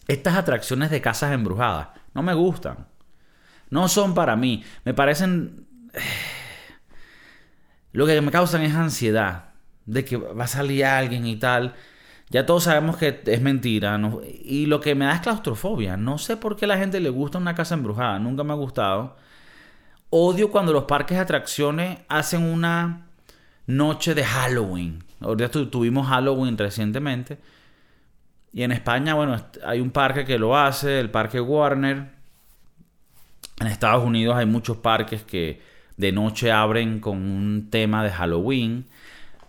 estas 0.06 0.36
atracciones 0.36 0.90
de 0.90 1.00
casas 1.00 1.32
embrujadas 1.32 1.88
no 2.14 2.22
me 2.22 2.34
gustan. 2.34 2.86
No 3.70 3.88
son 3.88 4.14
para 4.14 4.36
mí. 4.36 4.64
Me 4.84 4.94
parecen. 4.94 5.66
Lo 7.92 8.06
que 8.06 8.20
me 8.20 8.30
causan 8.30 8.62
es 8.62 8.74
ansiedad. 8.74 9.50
De 9.86 10.04
que 10.04 10.16
va 10.16 10.44
a 10.44 10.48
salir 10.48 10.84
alguien 10.84 11.26
y 11.26 11.36
tal. 11.36 11.74
Ya 12.30 12.44
todos 12.44 12.64
sabemos 12.64 12.96
que 12.96 13.22
es 13.24 13.40
mentira. 13.40 13.98
Y 14.42 14.66
lo 14.66 14.80
que 14.80 14.94
me 14.94 15.06
da 15.06 15.14
es 15.14 15.20
claustrofobia. 15.20 15.96
No 15.96 16.18
sé 16.18 16.36
por 16.36 16.56
qué 16.56 16.66
a 16.66 16.68
la 16.68 16.78
gente 16.78 17.00
le 17.00 17.08
gusta 17.08 17.38
una 17.38 17.54
casa 17.54 17.74
embrujada. 17.74 18.18
Nunca 18.18 18.44
me 18.44 18.52
ha 18.52 18.56
gustado. 18.56 19.16
Odio 20.10 20.50
cuando 20.50 20.72
los 20.72 20.84
parques 20.84 21.16
de 21.16 21.22
atracciones 21.22 21.98
hacen 22.08 22.42
una 22.42 23.06
noche 23.66 24.14
de 24.14 24.24
Halloween. 24.24 25.04
Ahorita 25.20 25.70
tuvimos 25.70 26.06
Halloween 26.08 26.56
recientemente. 26.56 27.38
Y 28.52 28.62
en 28.62 28.72
España, 28.72 29.14
bueno, 29.14 29.36
hay 29.64 29.80
un 29.80 29.90
parque 29.90 30.24
que 30.24 30.38
lo 30.38 30.56
hace, 30.56 31.00
el 31.00 31.10
Parque 31.10 31.40
Warner. 31.40 32.10
En 33.60 33.66
Estados 33.66 34.04
Unidos 34.04 34.36
hay 34.36 34.46
muchos 34.46 34.78
parques 34.78 35.22
que 35.22 35.60
de 35.96 36.12
noche 36.12 36.52
abren 36.52 37.00
con 37.00 37.18
un 37.18 37.68
tema 37.70 38.04
de 38.04 38.10
Halloween. 38.10 38.86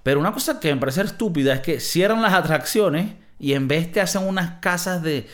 Pero 0.03 0.19
una 0.19 0.31
cosa 0.31 0.59
que 0.59 0.73
me 0.73 0.79
parece 0.79 1.01
estúpida 1.01 1.53
es 1.53 1.61
que 1.61 1.79
cierran 1.79 2.21
las 2.21 2.33
atracciones 2.33 3.13
y 3.39 3.53
en 3.53 3.67
vez 3.67 3.91
te 3.91 4.01
hacen 4.01 4.27
unas 4.27 4.59
casas 4.59 5.01
de... 5.01 5.27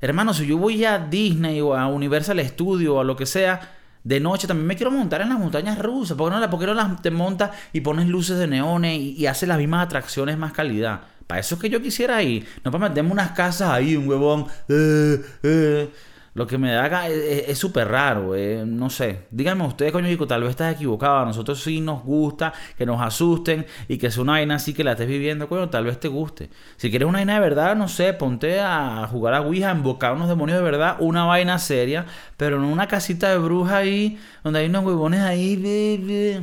Hermano, 0.00 0.34
si 0.34 0.46
yo 0.46 0.58
voy 0.58 0.84
a 0.84 0.98
Disney 0.98 1.60
o 1.60 1.74
a 1.74 1.86
Universal 1.86 2.40
Studio 2.46 2.96
o 2.96 3.00
a 3.00 3.04
lo 3.04 3.14
que 3.14 3.26
sea, 3.26 3.60
de 4.02 4.18
noche 4.18 4.48
también 4.48 4.66
me 4.66 4.76
quiero 4.76 4.90
montar 4.90 5.20
en 5.20 5.28
las 5.28 5.38
montañas 5.38 5.78
rusas. 5.78 6.16
¿Por 6.16 6.32
qué 6.32 6.38
no, 6.38 6.50
por 6.50 6.66
no 6.66 6.74
las 6.74 7.02
te 7.02 7.10
montas 7.10 7.50
y 7.72 7.80
pones 7.82 8.08
luces 8.08 8.38
de 8.38 8.48
neones 8.48 8.98
y, 8.98 9.14
y 9.16 9.26
haces 9.26 9.48
las 9.48 9.58
mismas 9.58 9.86
atracciones 9.86 10.36
más 10.36 10.52
calidad? 10.52 11.02
Para 11.26 11.40
eso 11.40 11.54
es 11.54 11.60
que 11.60 11.70
yo 11.70 11.80
quisiera 11.80 12.22
ir. 12.22 12.46
No 12.64 12.70
para 12.70 12.88
meterme 12.88 13.12
unas 13.12 13.30
casas 13.30 13.70
ahí, 13.70 13.96
un 13.96 14.08
huevón. 14.08 14.46
Eh, 14.68 15.24
eh. 15.42 15.90
Lo 16.34 16.46
que 16.46 16.56
me 16.56 16.72
da 16.72 17.08
es 17.08 17.58
súper 17.58 17.88
raro, 17.88 18.34
eh. 18.34 18.64
no 18.66 18.88
sé. 18.88 19.26
Díganme 19.30 19.66
ustedes, 19.66 19.92
coño, 19.92 20.08
Chico, 20.08 20.26
tal 20.26 20.40
vez 20.40 20.50
estás 20.50 20.74
equivocado. 20.74 21.18
A 21.18 21.24
nosotros 21.26 21.62
sí 21.62 21.82
nos 21.82 22.02
gusta 22.02 22.54
que 22.78 22.86
nos 22.86 23.02
asusten 23.02 23.66
y 23.86 23.98
que 23.98 24.10
sea 24.10 24.22
una 24.22 24.32
vaina 24.32 24.54
así 24.54 24.72
que 24.72 24.82
la 24.82 24.92
estés 24.92 25.08
viviendo, 25.08 25.46
coño, 25.46 25.68
tal 25.68 25.84
vez 25.84 26.00
te 26.00 26.08
guste. 26.08 26.48
Si 26.76 26.88
quieres 26.88 27.06
una 27.06 27.18
vaina 27.18 27.34
de 27.34 27.40
verdad, 27.40 27.76
no 27.76 27.86
sé, 27.86 28.14
ponte 28.14 28.60
a 28.60 29.06
jugar 29.10 29.34
a 29.34 29.42
Ouija, 29.42 29.70
a 29.70 29.74
invocar 29.74 30.14
unos 30.14 30.28
demonios 30.28 30.56
de 30.58 30.64
verdad, 30.64 30.96
una 31.00 31.24
vaina 31.24 31.58
seria, 31.58 32.06
pero 32.38 32.58
no 32.58 32.68
una 32.68 32.88
casita 32.88 33.28
de 33.28 33.36
bruja 33.36 33.78
ahí, 33.78 34.18
donde 34.42 34.60
hay 34.60 34.66
unos 34.66 34.84
huevones 34.86 35.20
ahí. 35.20 36.42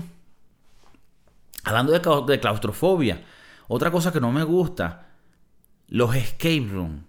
Hablando 1.64 1.92
de, 1.94 2.00
de 2.32 2.40
claustrofobia, 2.40 3.24
otra 3.68 3.90
cosa 3.90 4.14
que 4.14 4.22
no 4.22 4.32
me 4.32 4.44
gusta, 4.44 5.08
los 5.88 6.16
escape 6.16 6.68
rooms 6.72 7.09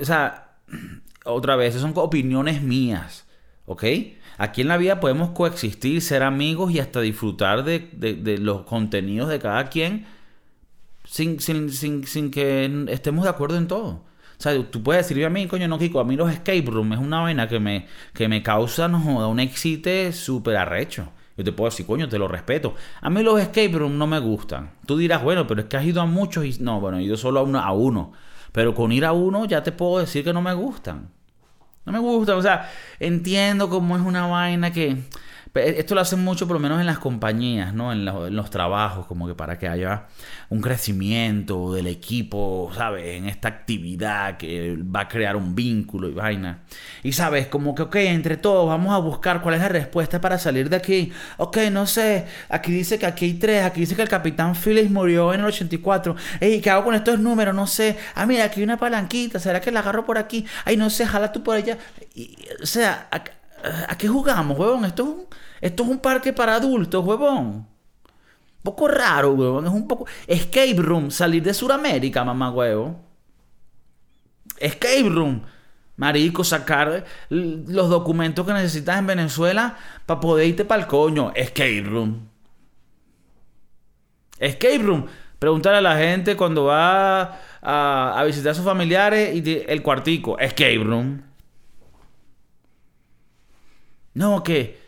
o 0.00 0.04
sea, 0.04 0.56
otra 1.24 1.56
vez, 1.56 1.74
son 1.74 1.92
opiniones 1.96 2.62
mías, 2.62 3.26
¿ok? 3.66 3.84
Aquí 4.38 4.62
en 4.62 4.68
la 4.68 4.78
vida 4.78 5.00
podemos 5.00 5.30
coexistir, 5.30 6.00
ser 6.00 6.22
amigos 6.22 6.72
y 6.72 6.78
hasta 6.78 7.00
disfrutar 7.00 7.62
de, 7.62 8.38
los 8.40 8.62
contenidos 8.62 9.28
de 9.28 9.38
cada 9.38 9.68
quien 9.68 10.06
sin, 11.04 11.36
que 12.30 12.86
estemos 12.88 13.24
de 13.24 13.30
acuerdo 13.30 13.58
en 13.58 13.68
todo. 13.68 13.88
O 13.88 14.42
sea, 14.42 14.58
tú 14.70 14.82
puedes 14.82 15.04
decirle 15.04 15.26
a 15.26 15.30
mí, 15.30 15.46
coño, 15.46 15.68
no, 15.68 15.78
Kiko, 15.78 16.00
a 16.00 16.04
mí 16.04 16.16
los 16.16 16.32
escape 16.32 16.62
rooms 16.62 16.94
es 16.94 17.00
una 17.00 17.20
vaina 17.20 17.46
que 17.48 17.60
me, 17.60 17.86
que 18.14 18.28
me 18.28 18.42
causa, 18.42 18.88
no 18.88 19.28
un 19.28 19.40
excite 19.40 20.12
súper 20.12 20.56
arrecho. 20.56 21.12
Yo 21.36 21.44
te 21.44 21.52
puedo 21.52 21.70
decir, 21.70 21.84
coño, 21.84 22.08
te 22.08 22.18
lo 22.18 22.26
respeto. 22.26 22.74
A 23.02 23.10
mí 23.10 23.22
los 23.22 23.40
escape 23.40 23.72
rooms 23.72 23.96
no 23.96 24.06
me 24.06 24.18
gustan. 24.18 24.70
Tú 24.86 24.96
dirás, 24.96 25.22
bueno, 25.22 25.46
pero 25.46 25.60
es 25.60 25.66
que 25.66 25.76
has 25.76 25.84
ido 25.84 26.00
a 26.00 26.06
muchos 26.06 26.44
y... 26.44 26.56
No, 26.60 26.80
bueno, 26.80 26.98
he 26.98 27.02
ido 27.02 27.16
solo 27.16 27.40
a 27.40 27.42
uno. 27.42 27.60
A 27.60 27.72
uno. 27.72 28.12
Pero 28.52 28.74
con 28.74 28.92
ir 28.92 29.04
a 29.04 29.12
uno 29.12 29.44
ya 29.44 29.62
te 29.62 29.72
puedo 29.72 29.98
decir 29.98 30.24
que 30.24 30.32
no 30.32 30.42
me 30.42 30.54
gustan. 30.54 31.10
No 31.84 31.92
me 31.92 31.98
gustan. 31.98 32.36
O 32.36 32.42
sea, 32.42 32.70
entiendo 32.98 33.68
cómo 33.68 33.96
es 33.96 34.02
una 34.02 34.26
vaina 34.26 34.72
que 34.72 34.98
esto 35.54 35.94
lo 35.94 36.00
hacen 36.00 36.22
mucho, 36.22 36.46
por 36.46 36.54
lo 36.54 36.60
menos 36.60 36.80
en 36.80 36.86
las 36.86 36.98
compañías, 36.98 37.74
¿no? 37.74 37.92
En, 37.92 38.04
los 38.04 38.50
trabajos, 38.50 39.06
como 39.06 39.26
que 39.26 39.34
para 39.34 39.58
que 39.58 39.68
haya 39.68 40.06
un 40.48 40.60
crecimiento 40.60 41.72
del 41.72 41.88
equipo, 41.88 42.70
¿sabes? 42.74 43.16
En 43.16 43.26
esta 43.26 43.48
actividad 43.48 44.36
que 44.36 44.76
va 44.76 45.00
a 45.00 45.08
crear 45.08 45.36
un 45.36 45.54
vínculo 45.54 46.08
y 46.08 46.12
vaina. 46.12 46.60
Y, 47.02 47.12
¿sabes? 47.12 47.48
Como 47.48 47.74
que, 47.74 47.82
ok, 47.82 47.96
entre 47.96 48.36
todos 48.36 48.68
vamos 48.68 48.94
a 48.94 48.98
buscar 48.98 49.42
cuál 49.42 49.56
es 49.56 49.60
la 49.60 49.68
respuesta 49.68 50.20
para 50.20 50.38
salir 50.38 50.70
de 50.70 50.76
aquí. 50.76 51.12
Ok, 51.36 51.58
no 51.72 51.86
sé, 51.86 52.26
aquí 52.48 52.70
dice 52.70 52.98
que 52.98 53.06
aquí 53.06 53.24
hay 53.24 53.34
tres, 53.34 53.64
aquí 53.64 53.80
dice 53.80 53.96
que 53.96 54.02
el 54.02 54.08
capitán 54.08 54.54
Phillips 54.54 54.90
murió 54.90 55.34
en 55.34 55.40
el 55.40 55.46
84. 55.46 56.14
Ey, 56.40 56.60
¿qué 56.60 56.70
hago 56.70 56.84
con 56.84 56.94
estos 56.94 57.18
números? 57.18 57.54
No 57.54 57.66
sé. 57.66 57.96
Ah, 58.14 58.26
mira, 58.26 58.44
aquí 58.44 58.60
hay 58.60 58.64
una 58.64 58.76
palanquita, 58.76 59.38
¿será 59.40 59.60
que 59.60 59.70
la 59.72 59.80
agarro 59.80 60.04
por 60.04 60.18
aquí? 60.18 60.46
Ay, 60.64 60.76
no 60.76 60.90
sé, 60.90 61.06
jala 61.06 61.32
tú 61.32 61.42
por 61.42 61.56
allá. 61.56 61.76
o 62.62 62.66
sea, 62.66 63.08
¿A 63.88 63.96
qué 63.96 64.08
jugamos, 64.08 64.58
huevón? 64.58 64.84
Esto 64.84 65.02
es 65.02 65.08
un, 65.08 65.26
esto 65.60 65.82
es 65.82 65.88
un 65.88 65.98
parque 65.98 66.32
para 66.32 66.56
adultos, 66.56 67.04
huevón. 67.04 67.46
Un 67.46 68.62
poco 68.62 68.88
raro, 68.88 69.32
huevón. 69.32 69.66
Es 69.66 69.72
un 69.72 69.88
poco. 69.88 70.06
Escape 70.26 70.76
room, 70.76 71.10
salir 71.10 71.42
de 71.42 71.54
Sudamérica, 71.54 72.24
mamá 72.24 72.50
huevo. 72.50 73.00
Escape 74.58 75.08
room. 75.08 75.42
Marico, 75.96 76.44
sacar 76.44 77.04
los 77.28 77.90
documentos 77.90 78.46
que 78.46 78.54
necesitas 78.54 78.98
en 78.98 79.06
Venezuela 79.06 79.76
para 80.06 80.20
poder 80.20 80.48
irte 80.48 80.64
para 80.64 80.82
el 80.82 80.86
coño. 80.88 81.32
Escape 81.34 81.82
room. 81.84 82.28
Escape 84.38 84.78
room. 84.78 85.06
Preguntarle 85.38 85.78
a 85.78 85.82
la 85.82 85.96
gente 85.96 86.36
cuando 86.36 86.64
va 86.64 87.38
a, 87.62 88.18
a 88.18 88.24
visitar 88.24 88.52
a 88.52 88.54
sus 88.54 88.64
familiares 88.64 89.34
y 89.34 89.64
el 89.66 89.82
cuartico. 89.82 90.38
Escape 90.38 90.78
room. 90.78 91.29
No, 94.14 94.42
que... 94.42 94.78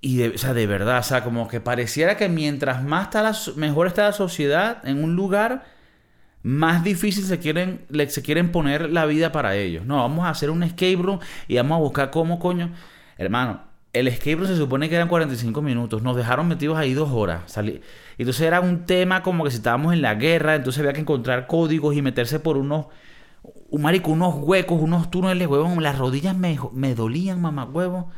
Y 0.00 0.16
de, 0.16 0.28
o 0.30 0.38
sea, 0.38 0.52
de 0.52 0.66
verdad, 0.66 0.98
o 0.98 1.02
sea, 1.04 1.22
como 1.22 1.46
que 1.46 1.60
pareciera 1.60 2.16
que 2.16 2.28
mientras 2.28 2.82
más 2.82 3.04
está 3.04 3.22
la, 3.22 3.36
mejor 3.54 3.86
está 3.86 4.02
la 4.02 4.12
sociedad 4.12 4.82
en 4.84 5.02
un 5.02 5.14
lugar, 5.14 5.64
más 6.42 6.82
difícil 6.82 7.24
se 7.24 7.38
quieren, 7.38 7.86
se 8.08 8.22
quieren 8.22 8.50
poner 8.50 8.90
la 8.90 9.06
vida 9.06 9.30
para 9.30 9.54
ellos. 9.54 9.86
No, 9.86 9.98
vamos 9.98 10.24
a 10.24 10.30
hacer 10.30 10.50
un 10.50 10.64
escape 10.64 10.96
room 10.96 11.20
y 11.46 11.56
vamos 11.56 11.76
a 11.76 11.80
buscar 11.80 12.10
cómo 12.10 12.40
coño. 12.40 12.72
Hermano, 13.16 13.60
el 13.92 14.08
escape 14.08 14.36
room 14.36 14.48
se 14.48 14.56
supone 14.56 14.88
que 14.88 14.96
eran 14.96 15.08
45 15.08 15.62
minutos. 15.62 16.02
Nos 16.02 16.16
dejaron 16.16 16.48
metidos 16.48 16.76
ahí 16.78 16.94
dos 16.94 17.10
horas. 17.12 17.42
Salí. 17.46 17.80
Entonces 18.18 18.42
era 18.42 18.60
un 18.60 18.86
tema 18.86 19.22
como 19.22 19.44
que 19.44 19.50
si 19.50 19.58
estábamos 19.58 19.92
en 19.92 20.02
la 20.02 20.14
guerra, 20.14 20.56
entonces 20.56 20.80
había 20.80 20.92
que 20.92 21.00
encontrar 21.00 21.46
códigos 21.46 21.94
y 21.94 22.02
meterse 22.02 22.40
por 22.40 22.56
unos. 22.56 22.86
Un 23.70 23.82
marico, 23.82 24.10
unos 24.10 24.34
huecos, 24.36 24.80
unos 24.80 25.10
túneles, 25.10 25.46
huevos. 25.46 25.76
Las 25.78 25.98
rodillas 25.98 26.36
me, 26.36 26.58
me 26.72 26.94
dolían, 26.94 27.40
mamá 27.40 27.64
huevo. 27.64 28.10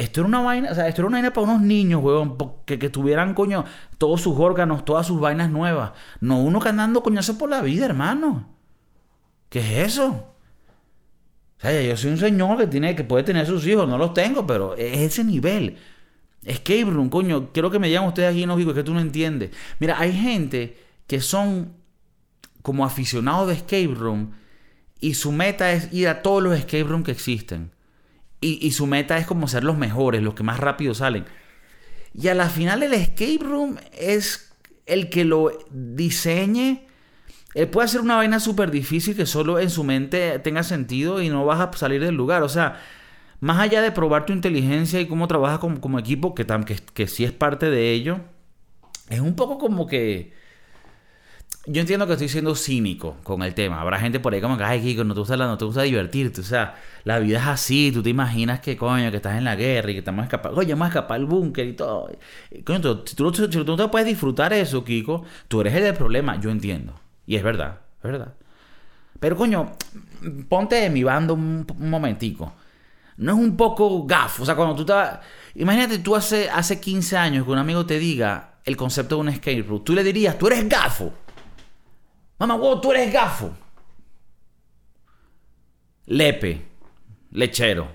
Esto 0.00 0.20
era 0.22 0.28
una 0.28 0.40
vaina, 0.40 0.72
o 0.72 0.74
sea, 0.74 0.88
esto 0.88 1.02
era 1.02 1.08
una 1.08 1.18
vaina 1.18 1.30
para 1.30 1.46
unos 1.46 1.60
niños, 1.60 2.02
weón, 2.02 2.38
que, 2.64 2.78
que 2.78 2.88
tuvieran, 2.88 3.34
coño, 3.34 3.66
todos 3.98 4.22
sus 4.22 4.38
órganos, 4.38 4.82
todas 4.86 5.06
sus 5.06 5.20
vainas 5.20 5.50
nuevas. 5.50 5.92
No 6.20 6.40
uno 6.40 6.58
que 6.58 6.70
andando 6.70 7.02
coñazo 7.02 7.36
por 7.36 7.50
la 7.50 7.60
vida, 7.60 7.84
hermano. 7.84 8.48
¿Qué 9.50 9.58
es 9.58 9.88
eso? 9.88 10.06
O 10.08 11.60
sea, 11.60 11.82
yo 11.82 11.94
soy 11.98 12.12
un 12.12 12.16
señor 12.16 12.56
que 12.56 12.66
tiene, 12.66 12.96
que 12.96 13.04
puede 13.04 13.24
tener 13.24 13.46
sus 13.46 13.66
hijos, 13.66 13.86
no 13.86 13.98
los 13.98 14.14
tengo, 14.14 14.46
pero 14.46 14.74
es 14.74 15.00
ese 15.00 15.22
nivel. 15.22 15.76
Escape 16.44 16.86
room, 16.86 17.10
coño, 17.10 17.50
quiero 17.52 17.70
que 17.70 17.78
me 17.78 17.88
digan 17.88 18.06
ustedes 18.06 18.30
aquí 18.30 18.42
en 18.42 18.48
México 18.48 18.72
que 18.72 18.82
tú 18.82 18.94
no 18.94 19.00
entiendes. 19.00 19.50
Mira, 19.80 20.00
hay 20.00 20.14
gente 20.14 20.78
que 21.06 21.20
son 21.20 21.74
como 22.62 22.86
aficionados 22.86 23.48
de 23.48 23.54
escape 23.54 23.94
room 23.94 24.30
y 24.98 25.12
su 25.12 25.30
meta 25.30 25.72
es 25.72 25.92
ir 25.92 26.08
a 26.08 26.22
todos 26.22 26.42
los 26.42 26.56
escape 26.56 26.84
room 26.84 27.02
que 27.02 27.12
existen. 27.12 27.70
Y, 28.42 28.70
su 28.70 28.86
meta 28.86 29.18
es 29.18 29.26
como 29.26 29.48
ser 29.48 29.64
los 29.64 29.76
mejores, 29.76 30.22
los 30.22 30.34
que 30.34 30.42
más 30.42 30.58
rápido 30.58 30.94
salen. 30.94 31.26
Y 32.14 32.28
a 32.28 32.34
la 32.34 32.48
final 32.48 32.82
el 32.82 32.94
escape 32.94 33.38
room 33.42 33.76
es 33.92 34.52
el 34.86 35.10
que 35.10 35.26
lo 35.26 35.52
diseñe. 35.70 36.86
Él 37.54 37.68
puede 37.68 37.84
hacer 37.84 38.00
una 38.00 38.16
vaina 38.16 38.40
súper 38.40 38.70
difícil 38.70 39.14
que 39.14 39.26
solo 39.26 39.58
en 39.58 39.68
su 39.68 39.84
mente 39.84 40.38
tenga 40.38 40.62
sentido 40.62 41.20
y 41.20 41.28
no 41.28 41.44
vas 41.44 41.60
a 41.60 41.70
salir 41.76 42.02
del 42.02 42.14
lugar. 42.14 42.42
O 42.42 42.48
sea, 42.48 42.80
más 43.40 43.58
allá 43.58 43.82
de 43.82 43.92
probar 43.92 44.24
tu 44.24 44.32
inteligencia 44.32 45.00
y 45.00 45.06
cómo 45.06 45.28
trabajas 45.28 45.58
como, 45.58 45.80
como 45.80 45.98
equipo, 45.98 46.34
que, 46.34 46.46
que, 46.46 46.76
que 46.94 47.06
sí 47.08 47.24
es 47.24 47.32
parte 47.32 47.68
de 47.68 47.92
ello, 47.92 48.20
es 49.10 49.20
un 49.20 49.36
poco 49.36 49.58
como 49.58 49.86
que 49.86 50.32
yo 51.66 51.80
entiendo 51.80 52.06
que 52.06 52.14
estoy 52.14 52.28
siendo 52.28 52.54
cínico 52.54 53.16
con 53.22 53.42
el 53.42 53.54
tema. 53.54 53.80
Habrá 53.80 53.98
gente 53.98 54.18
por 54.18 54.32
ahí 54.32 54.40
como 54.40 54.56
que, 54.56 54.64
ay, 54.64 54.80
Kiko, 54.80 55.04
no 55.04 55.12
te 55.12 55.20
gusta, 55.20 55.36
no 55.36 55.58
te 55.58 55.64
gusta 55.66 55.82
divertirte. 55.82 56.40
O 56.40 56.44
sea, 56.44 56.76
la 57.04 57.18
vida 57.18 57.38
es 57.38 57.46
así. 57.46 57.90
Tú 57.92 58.02
te 58.02 58.08
imaginas 58.08 58.60
que, 58.60 58.76
coño, 58.76 59.10
que 59.10 59.18
estás 59.18 59.36
en 59.36 59.44
la 59.44 59.56
guerra 59.56 59.90
y 59.90 59.94
que 59.94 59.98
estamos 59.98 60.24
escapando. 60.24 60.58
Oye, 60.58 60.72
vamos 60.72 60.86
a 60.86 60.88
escapar 60.88 61.16
al 61.16 61.26
búnker 61.26 61.66
y 61.66 61.74
todo. 61.74 62.10
Coño, 62.64 62.80
tú, 62.80 63.04
si, 63.06 63.14
tú, 63.14 63.64
no 63.64 63.76
te 63.76 63.88
puedes 63.88 64.08
disfrutar 64.08 64.54
eso, 64.54 64.84
Kiko, 64.84 65.24
tú 65.48 65.60
eres 65.60 65.74
el 65.74 65.82
del 65.82 65.94
problema. 65.94 66.40
Yo 66.40 66.50
entiendo. 66.50 66.98
Y 67.26 67.36
es 67.36 67.42
verdad, 67.42 67.80
es 68.02 68.10
verdad. 68.10 68.34
Pero, 69.18 69.36
coño, 69.36 69.72
ponte 70.48 70.76
de 70.76 70.88
mi 70.88 71.02
bando 71.02 71.34
un, 71.34 71.66
momentico. 71.78 72.54
No 73.18 73.32
es 73.32 73.38
un 73.38 73.54
poco 73.58 74.06
gafo. 74.06 74.44
O 74.44 74.46
sea, 74.46 74.56
cuando 74.56 74.74
tú 74.74 74.86
te... 74.86 74.94
Imagínate 75.56 75.98
tú 75.98 76.16
hace, 76.16 76.48
hace 76.48 76.80
15 76.80 77.18
años 77.18 77.44
que 77.44 77.50
un 77.50 77.58
amigo 77.58 77.84
te 77.84 77.98
diga 77.98 78.54
el 78.64 78.78
concepto 78.78 79.16
de 79.16 79.20
un 79.20 79.28
escape 79.28 79.62
room. 79.62 79.84
Tú 79.84 79.92
le 79.92 80.02
dirías, 80.02 80.38
tú 80.38 80.46
eres 80.46 80.66
gafo. 80.66 81.12
Mamá, 82.40 82.56
wow, 82.56 82.80
tú 82.80 82.90
eres 82.90 83.12
gafo. 83.12 83.52
Lepe, 86.06 86.62
lechero. 87.32 87.88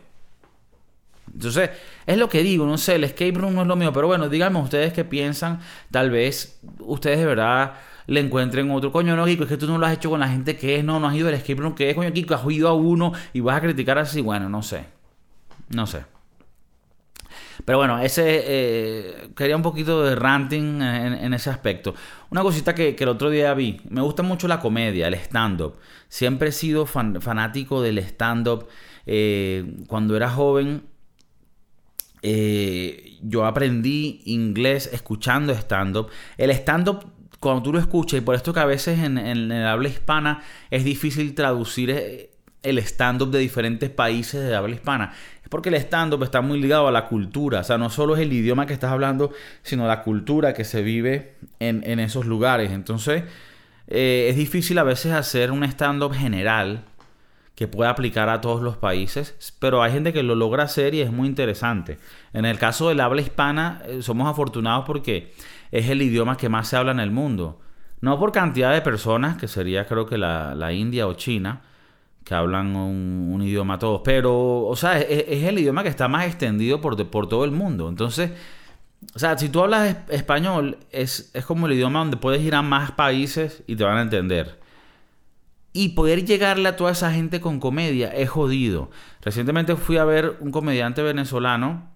Entonces, 1.34 1.72
es 2.06 2.18
lo 2.18 2.30
que 2.30 2.44
digo, 2.44 2.66
no 2.66 2.78
sé, 2.78 2.96
el 2.96 3.04
escape 3.04 3.32
room 3.32 3.56
no 3.56 3.64
es 3.64 3.68
lo 3.68 3.76
mío, 3.76 3.92
pero 3.92 4.06
bueno, 4.06 4.30
díganme 4.30 4.62
ustedes 4.62 4.94
qué 4.94 5.04
piensan, 5.04 5.60
tal 5.92 6.12
vez 6.12 6.62
ustedes 6.80 7.20
de 7.20 7.26
verdad 7.26 7.74
le 8.06 8.20
encuentren 8.20 8.70
otro, 8.70 8.92
coño, 8.92 9.16
no, 9.16 9.26
Kiko, 9.26 9.44
es 9.44 9.50
que 9.50 9.58
tú 9.58 9.66
no 9.66 9.80
lo 9.80 9.86
has 9.88 9.94
hecho 9.94 10.12
con 10.12 10.20
la 10.20 10.30
gente 10.30 10.56
que 10.56 10.78
es, 10.78 10.84
no, 10.84 11.00
no 11.00 11.08
has 11.08 11.16
ido 11.16 11.28
al 11.28 11.34
escape 11.34 11.60
room 11.62 11.74
que 11.74 11.90
es, 11.90 11.96
coño, 11.96 12.14
Kiko, 12.14 12.36
has 12.36 12.46
ido 12.50 12.70
a 12.70 12.74
uno 12.74 13.14
y 13.34 13.40
vas 13.42 13.58
a 13.58 13.62
criticar 13.62 13.98
así, 13.98 14.22
bueno, 14.22 14.48
no 14.48 14.62
sé, 14.62 14.86
no 15.70 15.88
sé. 15.88 16.06
Pero 17.66 17.80
bueno, 17.80 18.00
ese 18.00 18.44
eh, 18.46 19.30
quería 19.36 19.56
un 19.56 19.64
poquito 19.64 20.04
de 20.04 20.16
ranting 20.16 20.82
en, 20.82 21.34
ese 21.34 21.50
aspecto. 21.50 21.96
Una 22.30 22.44
cosita 22.44 22.76
que, 22.76 22.96
el 22.98 23.08
otro 23.08 23.32
día 23.32 23.54
vi. 23.56 23.82
Me 23.90 24.02
gusta 24.02 24.22
mucho 24.22 24.48
la 24.48 24.60
comedia, 24.60 25.08
el 25.08 25.16
stand-up. 25.16 25.76
Siempre 26.08 26.50
he 26.50 26.52
sido 26.52 26.86
fanático 26.86 27.82
del 27.82 27.98
stand-up. 27.98 28.68
Eh, 29.08 29.78
cuando 29.88 30.16
era 30.16 30.30
joven, 30.30 30.84
eh, 32.22 33.18
yo 33.24 33.46
aprendí 33.46 34.22
inglés 34.26 34.88
escuchando 34.94 35.52
stand-up. 35.54 36.10
El 36.38 36.52
stand-up 36.52 37.04
cuando 37.40 37.64
tú 37.64 37.74
lo 37.74 37.80
escuchas, 37.80 38.20
y 38.20 38.22
por 38.22 38.34
esto 38.34 38.54
que 38.54 38.60
a 38.60 38.66
veces 38.66 39.00
en, 39.00 39.18
en, 39.18 39.52
el 39.52 39.68
habla 39.68 39.90
hispana 39.90 40.42
es 40.72 40.84
difícil 40.84 41.36
traducir 41.36 42.32
el 42.66 42.80
stand-up 42.80 43.30
de 43.30 43.40
diferentes 43.40 43.90
países 43.90 44.44
de 44.44 44.56
habla 44.56 44.74
hispana. 44.74 45.14
Es 45.46 45.50
porque 45.50 45.70
el 45.70 45.76
stand-up 45.76 46.24
está 46.24 46.42
muy 46.42 46.60
ligado 46.60 46.88
a 46.88 46.92
la 46.92 47.06
cultura. 47.06 47.60
O 47.60 47.64
sea, 47.64 47.78
no 47.78 47.92
solo 47.92 48.16
es 48.16 48.22
el 48.22 48.34
idioma 48.34 48.66
que 48.66 48.74
estás 48.74 48.92
hablando, 48.92 49.32
sino 49.62 49.88
la 49.88 50.02
cultura 50.02 50.56
que 50.56 50.64
se 50.64 50.82
vive 50.82 51.36
en, 51.60 52.00
esos 52.00 52.26
lugares. 52.26 52.72
Entonces, 52.72 53.26
eh, 53.88 54.26
es 54.32 54.36
difícil 54.36 54.80
a 54.80 54.84
veces 54.84 55.14
hacer 55.14 55.52
un 55.52 55.64
stand-up 55.64 56.14
general 56.14 56.86
que 57.54 57.68
pueda 57.68 57.92
aplicar 57.92 58.28
a 58.28 58.42
todos 58.42 58.64
los 58.64 58.76
países, 58.76 59.54
pero 59.60 59.84
hay 59.84 59.92
gente 59.92 60.12
que 60.12 60.24
lo 60.24 60.34
logra 60.34 60.64
hacer 60.64 60.96
y 60.96 61.02
es 61.02 61.12
muy 61.12 61.28
interesante. 61.28 62.00
En 62.34 62.46
el 62.46 62.58
caso 62.58 62.90
del 62.90 63.00
habla 63.00 63.22
hispana, 63.22 63.84
eh, 63.86 64.02
somos 64.02 64.28
afortunados 64.28 64.84
porque 64.86 65.32
es 65.72 65.88
el 65.90 66.02
idioma 66.02 66.38
que 66.38 66.50
más 66.50 66.70
se 66.70 66.76
habla 66.76 66.92
en 66.92 67.00
el 67.00 67.12
mundo. 67.12 67.62
No 68.02 68.18
por 68.20 68.32
cantidad 68.32 68.74
de 68.74 68.82
personas, 68.82 69.38
que 69.38 69.48
sería 69.48 69.86
creo 69.86 70.08
que 70.08 70.18
la, 70.18 70.56
la 70.56 70.74
India 70.74 71.08
o 71.08 71.14
China, 71.14 71.62
que 72.26 72.34
hablan 72.34 72.76
un, 72.76 73.42
idioma 73.44 73.78
todos, 73.78 74.02
pero, 74.04 74.66
o 74.66 74.76
sea, 74.76 75.00
es, 75.00 75.44
el 75.44 75.60
idioma 75.60 75.84
que 75.84 75.90
está 75.90 76.08
más 76.08 76.26
extendido 76.26 76.82
por, 76.82 77.10
por 77.12 77.30
todo 77.30 77.46
el 77.46 77.52
mundo. 77.52 77.88
Entonces, 77.88 78.32
o 79.14 79.20
sea, 79.20 79.38
si 79.38 79.48
tú 79.50 79.62
hablas 79.62 79.96
español, 80.10 80.80
es, 80.92 81.30
es 81.36 81.46
como 81.46 81.68
el 81.68 81.74
idioma 81.74 82.00
donde 82.00 82.18
puedes 82.18 82.42
ir 82.42 82.56
a 82.56 82.64
más 82.64 82.92
países 82.92 83.64
y 83.68 83.76
te 83.76 83.84
van 83.84 83.98
a 84.00 84.02
entender. 84.02 84.60
Y 85.72 85.90
poder 85.90 86.26
llegarle 86.26 86.68
a 86.68 86.76
toda 86.76 86.94
esa 86.94 87.12
gente 87.12 87.40
con 87.40 87.60
comedia 87.60 88.10
es 88.10 88.28
jodido. 88.28 88.90
Recientemente 89.22 89.76
fui 89.76 89.98
a 89.98 90.06
ver 90.06 90.38
un 90.40 90.52
comediante 90.52 91.04
venezolano 91.04 91.92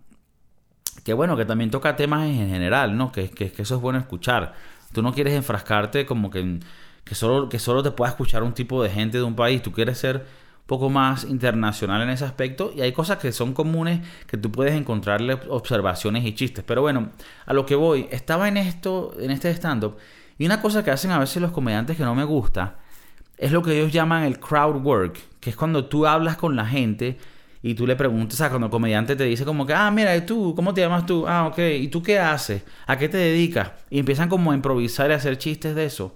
que, 1.04 1.14
bueno, 1.14 1.38
que 1.38 1.46
también 1.46 1.72
toca 1.72 1.96
temas 1.96 2.28
en 2.28 2.50
general, 2.50 2.96
¿no? 2.96 3.12
Que, 3.12 3.32
que, 3.32 3.52
que 3.52 3.64
eso 3.64 3.76
es 3.78 3.82
bueno 3.82 3.98
escuchar. 3.98 4.54
Tú 4.94 5.02
no 5.02 5.12
quieres 5.12 5.34
enfrascarte 5.34 6.06
como 6.06 6.30
que 6.30 6.42
en 6.42 6.60
que 7.10 7.16
solo, 7.16 7.50
que 7.50 7.58
solo 7.58 7.82
te 7.82 7.90
pueda 7.90 8.12
escuchar 8.12 8.44
un 8.44 8.54
tipo 8.54 8.84
de 8.84 8.90
gente 8.92 9.18
de 9.18 9.24
un 9.24 9.36
país. 9.36 9.64
Tú 9.64 9.72
quieres 9.72 9.98
ser 9.98 10.18
un 10.18 10.68
poco 10.68 10.92
más 10.92 11.24
internacional 11.24 12.04
en 12.04 12.12
ese 12.12 12.24
aspecto 12.24 12.72
y 12.76 12.82
hay 12.82 12.92
cosas 12.92 13.18
que 13.18 13.32
son 13.32 13.54
comunes 13.54 14.02
que 14.28 14.38
tú 14.38 14.52
puedes 14.52 14.76
encontrarle 14.76 15.40
observaciones 15.50 16.24
y 16.24 16.36
chistes. 16.36 16.64
Pero 16.68 16.84
bueno, 16.84 17.10
a 17.48 17.54
lo 17.54 17.66
que 17.66 17.74
voy, 17.74 18.08
estaba 18.12 18.48
en 18.48 18.58
esto, 18.58 19.16
en 19.20 19.32
este 19.32 19.50
stand-up 19.50 19.98
y 20.38 20.46
una 20.46 20.62
cosa 20.62 20.84
que 20.84 20.92
hacen 20.92 21.10
a 21.10 21.18
veces 21.18 21.42
los 21.42 21.52
comediantes 21.52 21.98
que 21.98 22.04
no 22.04 22.14
me 22.14 22.26
gusta 22.26 22.76
es 23.40 23.52
lo 23.52 23.64
que 23.64 23.76
ellos 23.76 23.92
llaman 23.92 24.24
el 24.24 24.40
crowd 24.40 24.86
work, 24.86 25.18
que 25.40 25.50
es 25.50 25.56
cuando 25.56 25.86
tú 25.86 26.06
hablas 26.06 26.38
con 26.38 26.56
la 26.56 26.68
gente 26.68 27.18
y 27.64 27.74
tú 27.74 27.88
le 27.88 27.96
preguntas, 27.96 28.36
o 28.36 28.38
sea, 28.38 28.50
cuando 28.50 28.68
el 28.68 28.72
comediante 28.72 29.16
te 29.16 29.24
dice 29.24 29.46
como 29.46 29.66
que, 29.66 29.74
ah, 29.74 29.90
mira, 29.90 30.16
¿y 30.16 30.28
tú? 30.28 30.54
¿Cómo 30.56 30.76
te 30.76 30.82
llamas 30.82 31.08
tú? 31.08 31.26
Ah, 31.28 31.48
ok, 31.48 31.58
¿y 31.80 31.88
tú 31.88 32.04
qué 32.04 32.20
haces? 32.20 32.62
¿A 32.86 33.00
qué 33.00 33.10
te 33.10 33.18
dedicas? 33.18 33.72
Y 33.90 33.98
empiezan 33.98 34.30
como 34.30 34.52
a 34.52 34.56
improvisar 34.56 35.10
y 35.10 35.14
a 35.14 35.16
hacer 35.16 35.40
chistes 35.40 35.74
de 35.74 35.86
eso 35.86 36.16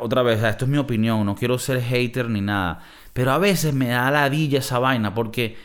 otra 0.00 0.22
vez, 0.22 0.42
esto 0.42 0.64
es 0.64 0.70
mi 0.70 0.78
opinión, 0.78 1.24
no 1.24 1.34
quiero 1.34 1.58
ser 1.58 1.80
hater 1.80 2.28
ni 2.28 2.40
nada, 2.40 2.80
pero 3.12 3.32
a 3.32 3.38
veces 3.38 3.74
me 3.74 3.88
da 3.88 4.10
ladilla 4.10 4.58
esa 4.58 4.78
vaina 4.78 5.14
porque 5.14 5.56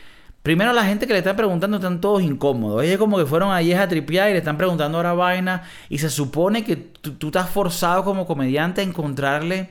primero 0.42 0.72
la 0.72 0.84
gente 0.84 1.06
que 1.06 1.12
le 1.12 1.20
está 1.20 1.34
preguntando 1.34 1.78
están 1.78 2.00
todos 2.00 2.22
incómodos, 2.22 2.84
ellos 2.84 2.98
como 2.98 3.18
que 3.18 3.26
fueron 3.26 3.52
allí 3.52 3.72
a 3.72 3.88
tripear 3.88 4.30
y 4.30 4.32
le 4.32 4.38
están 4.38 4.56
preguntando 4.56 4.98
ahora 4.98 5.14
vaina 5.14 5.62
y 5.88 5.98
se 5.98 6.10
supone 6.10 6.64
que 6.64 6.76
tú, 6.76 7.26
estás 7.26 7.50
forzado 7.50 8.04
como 8.04 8.26
comediante 8.26 8.80
a 8.80 8.84
encontrarle 8.84 9.70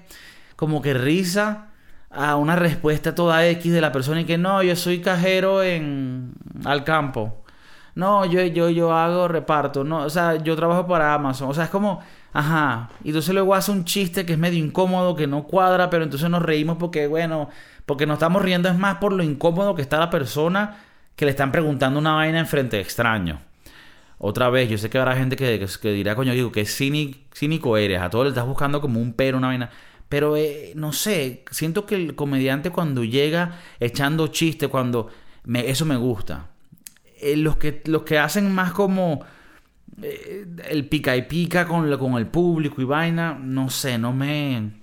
como 0.56 0.82
que 0.82 0.94
risa 0.94 1.68
a 2.10 2.36
una 2.36 2.56
respuesta 2.56 3.16
toda 3.16 3.48
X 3.48 3.72
de 3.72 3.82
la 3.82 3.92
persona 3.92 4.22
y 4.22 4.26
que 4.26 4.38
no, 4.38 4.62
yo 4.64 4.76
soy 4.76 5.02
cajero 5.02 5.64
en 5.64 6.34
al 6.66 6.84
campo. 6.84 7.44
No, 7.96 8.26
yo, 8.26 8.42
yo, 8.44 8.70
yo 8.70 8.92
hago 8.94 9.28
reparto. 9.28 9.84
No, 9.84 10.04
o 10.04 10.10
sea, 10.10 10.36
yo 10.38 10.56
trabajo 10.56 10.88
para 10.88 11.14
Amazon. 11.14 11.50
O 11.50 11.54
sea, 11.54 11.66
es 11.66 11.70
como 11.70 12.02
Ajá. 12.34 12.90
Y 13.04 13.10
entonces 13.10 13.34
luego 13.34 13.54
hace 13.54 13.72
un 13.72 13.86
chiste 13.86 14.26
que 14.26 14.34
es 14.34 14.40
medio 14.40 14.64
incómodo, 14.64 15.16
que 15.16 15.28
no 15.28 15.44
cuadra, 15.44 15.90
pero 15.90 16.04
entonces 16.04 16.30
nos 16.30 16.42
reímos 16.42 16.78
porque, 16.78 17.08
bueno, 17.08 17.50
porque 17.86 18.06
nos 18.08 18.16
estamos 18.16 18.42
riendo 18.42 18.70
es 18.70 18.78
más 18.78 18.98
por 18.98 19.14
lo 19.14 19.24
incómodo 19.24 19.76
que 19.76 19.84
está 19.84 20.00
la 20.00 20.10
persona 20.10 20.78
que 21.16 21.26
le 21.26 21.32
están 21.32 21.52
preguntando 21.52 22.00
una 22.00 22.14
vaina 22.14 22.40
en 22.40 22.48
frente 22.48 22.78
de 22.78 22.82
extraño. 22.82 23.40
Otra 24.18 24.50
vez, 24.50 24.70
yo 24.70 24.78
sé 24.78 24.90
que 24.90 24.98
habrá 24.98 25.16
gente 25.16 25.36
que, 25.36 25.68
que, 25.82 25.92
dirá, 25.92 26.16
coño, 26.16 26.34
digo, 26.34 26.52
que 26.52 26.66
cínico, 26.66 27.20
cínico 27.36 27.78
eres, 27.78 28.02
a 28.02 28.10
todo 28.10 28.24
le 28.24 28.30
estás 28.30 28.48
buscando 28.48 28.82
como 28.82 29.00
un 29.00 29.14
pero, 29.14 29.38
una 29.38 29.48
vaina. 29.48 29.70
Pero 30.10 30.38
eh, 30.38 30.74
no 30.76 30.94
sé, 30.94 31.44
siento 31.52 31.86
que 31.86 31.96
el 31.96 32.16
comediante 32.16 32.70
cuando 32.70 33.04
llega 33.04 33.60
echando 33.80 34.28
chiste, 34.28 34.70
cuando 34.70 35.10
me, 35.44 35.70
eso 35.70 35.86
me 35.86 35.98
gusta. 35.98 36.48
Eh, 37.20 37.36
los, 37.38 37.58
que, 37.58 37.82
los 37.86 38.04
que 38.04 38.18
hacen 38.18 38.54
más 38.54 38.72
como 38.72 39.24
eh, 40.02 40.46
el 40.70 40.88
pica 40.88 41.16
y 41.16 41.24
pica 41.24 41.68
con, 41.68 41.96
con 41.98 42.14
el 42.16 42.28
público 42.28 42.82
y 42.82 42.86
vaina, 42.86 43.38
no 43.40 43.70
sé, 43.70 43.98
no 43.98 44.14
me... 44.14 44.82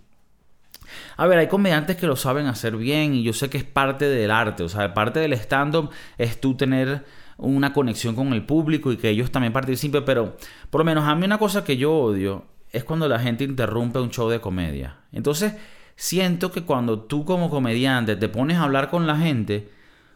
A 1.17 1.27
ver, 1.27 1.39
hay 1.39 1.49
comediantes 1.49 1.97
que 1.97 2.07
lo 2.07 2.17
saben 2.17 2.47
hacer 2.47 2.77
bien 2.77 3.15
y 3.15 3.23
yo 3.23 3.33
sé 3.33 3.49
que 3.49 3.59
es 3.59 3.65
parte 3.65 4.07
del 4.07 4.31
arte, 4.31 4.63
o 4.65 4.69
sea, 4.69 4.93
parte 4.93 5.21
del 5.21 5.33
stand-up 5.35 5.91
es 6.19 6.41
tú 6.41 6.57
tener 6.57 7.05
una 7.37 7.73
conexión 7.73 8.15
con 8.15 8.33
el 8.33 8.45
público 8.45 8.93
y 8.93 8.97
que 8.97 9.09
ellos 9.09 9.31
también 9.31 9.53
participen, 9.53 10.05
pero 10.05 10.37
por 10.69 10.81
lo 10.81 10.85
menos 10.85 11.05
a 11.05 11.15
mí 11.15 11.25
una 11.25 11.39
cosa 11.39 11.65
que 11.65 11.77
yo 11.77 11.93
odio 11.93 12.45
es 12.71 12.85
cuando 12.85 13.09
la 13.09 13.19
gente 13.19 13.45
interrumpe 13.45 13.99
un 13.99 14.11
show 14.11 14.29
de 14.29 14.41
comedia. 14.41 14.99
Entonces, 15.13 15.55
siento 15.97 16.53
que 16.53 16.63
cuando 16.63 17.01
tú 17.01 17.25
como 17.25 17.51
comediante 17.51 18.17
te 18.17 18.29
pones 18.29 18.59
a 18.59 18.65
hablar 18.65 18.91
con 18.91 19.07
la 19.07 19.17
gente, 19.17 19.71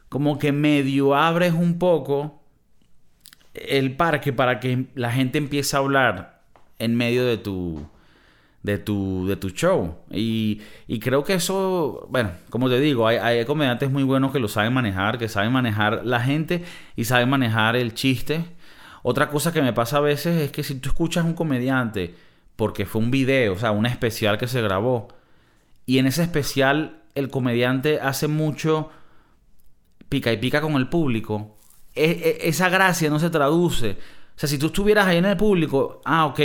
como 0.08 0.38
que 0.38 0.52
medio 0.52 1.14
abres 1.14 1.52
un 1.52 1.78
poco 1.78 2.43
el 3.54 3.96
parque 3.96 4.32
para 4.32 4.60
que 4.60 4.86
la 4.94 5.12
gente 5.12 5.38
empiece 5.38 5.76
a 5.76 5.80
hablar 5.80 6.42
en 6.78 6.96
medio 6.96 7.24
de 7.24 7.38
tu 7.38 7.86
de 8.64 8.78
tu, 8.78 9.26
de 9.28 9.36
tu 9.36 9.50
show. 9.50 9.98
Y, 10.10 10.58
creo 11.00 11.22
que 11.22 11.34
eso, 11.34 12.08
bueno, 12.10 12.32
como 12.50 12.68
te 12.68 12.80
digo, 12.80 13.06
hay, 13.06 13.18
hay, 13.18 13.44
comediantes 13.44 13.90
muy 13.90 14.02
buenos 14.02 14.32
que 14.32 14.40
lo 14.40 14.48
saben 14.48 14.72
manejar, 14.72 15.18
que 15.18 15.28
saben 15.28 15.52
manejar 15.52 16.04
la 16.04 16.20
gente 16.20 16.64
y 16.96 17.04
saben 17.04 17.28
manejar 17.28 17.76
el 17.76 17.94
chiste. 17.94 18.44
Otra 19.02 19.28
cosa 19.28 19.52
que 19.52 19.60
me 19.60 19.74
pasa 19.74 19.98
a 19.98 20.00
veces 20.00 20.40
es 20.40 20.50
que 20.50 20.62
si 20.62 20.76
tú 20.76 20.88
escuchas 20.88 21.26
un 21.26 21.34
comediante, 21.34 22.14
porque 22.56 22.86
fue 22.86 23.02
un 23.02 23.10
video, 23.10 23.52
o 23.52 23.58
sea, 23.58 23.70
un 23.70 23.84
especial 23.84 24.38
que 24.38 24.48
se 24.48 24.62
grabó, 24.62 25.08
y 25.84 25.98
en 25.98 26.06
ese 26.06 26.22
especial 26.22 27.02
el 27.14 27.28
comediante 27.28 28.00
hace 28.00 28.28
mucho 28.28 28.88
pica 30.08 30.32
y 30.32 30.38
pica 30.38 30.62
con 30.62 30.72
el 30.76 30.88
público, 30.88 31.58
e, 31.94 32.38
e, 32.42 32.48
esa 32.48 32.68
gracia 32.68 33.10
no 33.10 33.18
se 33.18 33.30
traduce. 33.30 33.92
O 34.36 34.38
sea, 34.38 34.48
si 34.48 34.58
tú 34.58 34.66
estuvieras 34.66 35.06
ahí 35.06 35.18
en 35.18 35.26
el 35.26 35.36
público, 35.36 36.00
ah, 36.04 36.26
ok, 36.26 36.40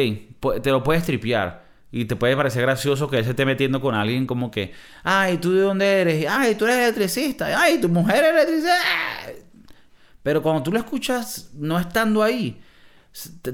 te 0.62 0.71
lo 0.71 0.83
puedes 0.83 1.03
tripear. 1.03 1.67
Y 1.91 2.05
te 2.05 2.15
puede 2.15 2.35
parecer 2.35 2.62
gracioso 2.62 3.09
que 3.09 3.17
él 3.17 3.23
se 3.23 3.31
esté 3.31 3.45
metiendo 3.45 3.81
con 3.81 3.95
alguien 3.95 4.27
como 4.27 4.51
que, 4.51 4.73
ay, 5.03 5.39
¿tú 5.39 5.53
de 5.53 5.62
dónde 5.62 6.01
eres? 6.01 6.27
Ay, 6.29 6.53
tú 6.53 6.65
eres 6.65 6.77
electricista. 6.77 7.59
Ay, 7.59 7.81
tu 7.81 7.89
mujer 7.89 8.23
es 8.23 8.31
electricista. 8.31 8.75
Pero 10.21 10.43
cuando 10.43 10.62
tú 10.62 10.71
lo 10.71 10.77
escuchas 10.77 11.49
no 11.55 11.79
estando 11.79 12.21
ahí, 12.21 12.62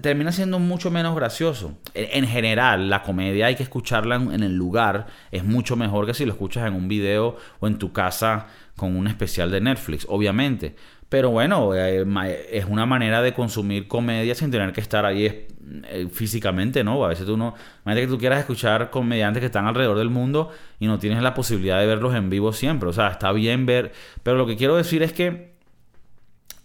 termina 0.02 0.34
siendo 0.34 0.60
mucho 0.60 0.92
menos 0.92 1.16
gracioso. 1.16 1.78
En 1.94 2.28
general, 2.28 2.90
la 2.90 3.04
comedia 3.04 3.46
hay 3.46 3.56
que 3.56 3.64
escucharla 3.64 4.16
en 4.16 4.44
el 4.44 4.56
lugar. 4.56 5.08
Es 5.32 5.46
mucho 5.46 5.78
mejor 5.78 6.06
que 6.06 6.14
si 6.14 6.26
lo 6.26 6.34
escuchas 6.34 6.68
en 6.68 6.74
un 6.74 6.90
video 6.90 7.38
o 7.60 7.68
en 7.68 7.78
tu 7.78 7.94
casa 7.94 8.48
con 8.76 8.98
un 8.98 9.08
especial 9.08 9.50
de 9.52 9.62
Netflix, 9.62 10.06
obviamente. 10.10 10.76
Pero 11.10 11.30
bueno, 11.30 11.76
eh, 11.76 12.04
es 12.52 12.66
una 12.66 12.86
manera 12.86 13.22
de 13.22 13.34
consumir 13.34 13.88
comedia 13.88 14.34
sin 14.34 14.50
tener 14.50 14.74
que 14.74 14.82
estar 14.82 15.06
ahí 15.06 15.26
eh, 15.26 16.08
físicamente, 16.12 16.84
¿no? 16.84 17.04
A 17.06 17.10
veces 17.10 17.26
tú 17.26 17.38
no... 17.38 17.54
Imagínate 17.86 18.08
que 18.08 18.14
tú 18.14 18.18
quieras 18.18 18.40
escuchar 18.40 18.90
comediantes 18.90 19.40
que 19.40 19.46
están 19.46 19.68
alrededor 19.68 19.98
del 20.00 20.10
mundo 20.10 20.50
y 20.80 20.88
no 20.88 20.98
tienes 20.98 21.22
la 21.22 21.36
posibilidad 21.36 21.80
de 21.80 21.86
verlos 21.86 22.16
en 22.16 22.30
vivo 22.30 22.54
siempre. 22.54 22.90
O 22.90 22.94
sea, 22.94 23.10
está 23.10 23.32
bien 23.32 23.66
ver... 23.66 23.94
Pero 24.24 24.38
lo 24.38 24.48
que 24.48 24.58
quiero 24.58 24.76
decir 24.76 25.04
es 25.04 25.14
que 25.14 25.56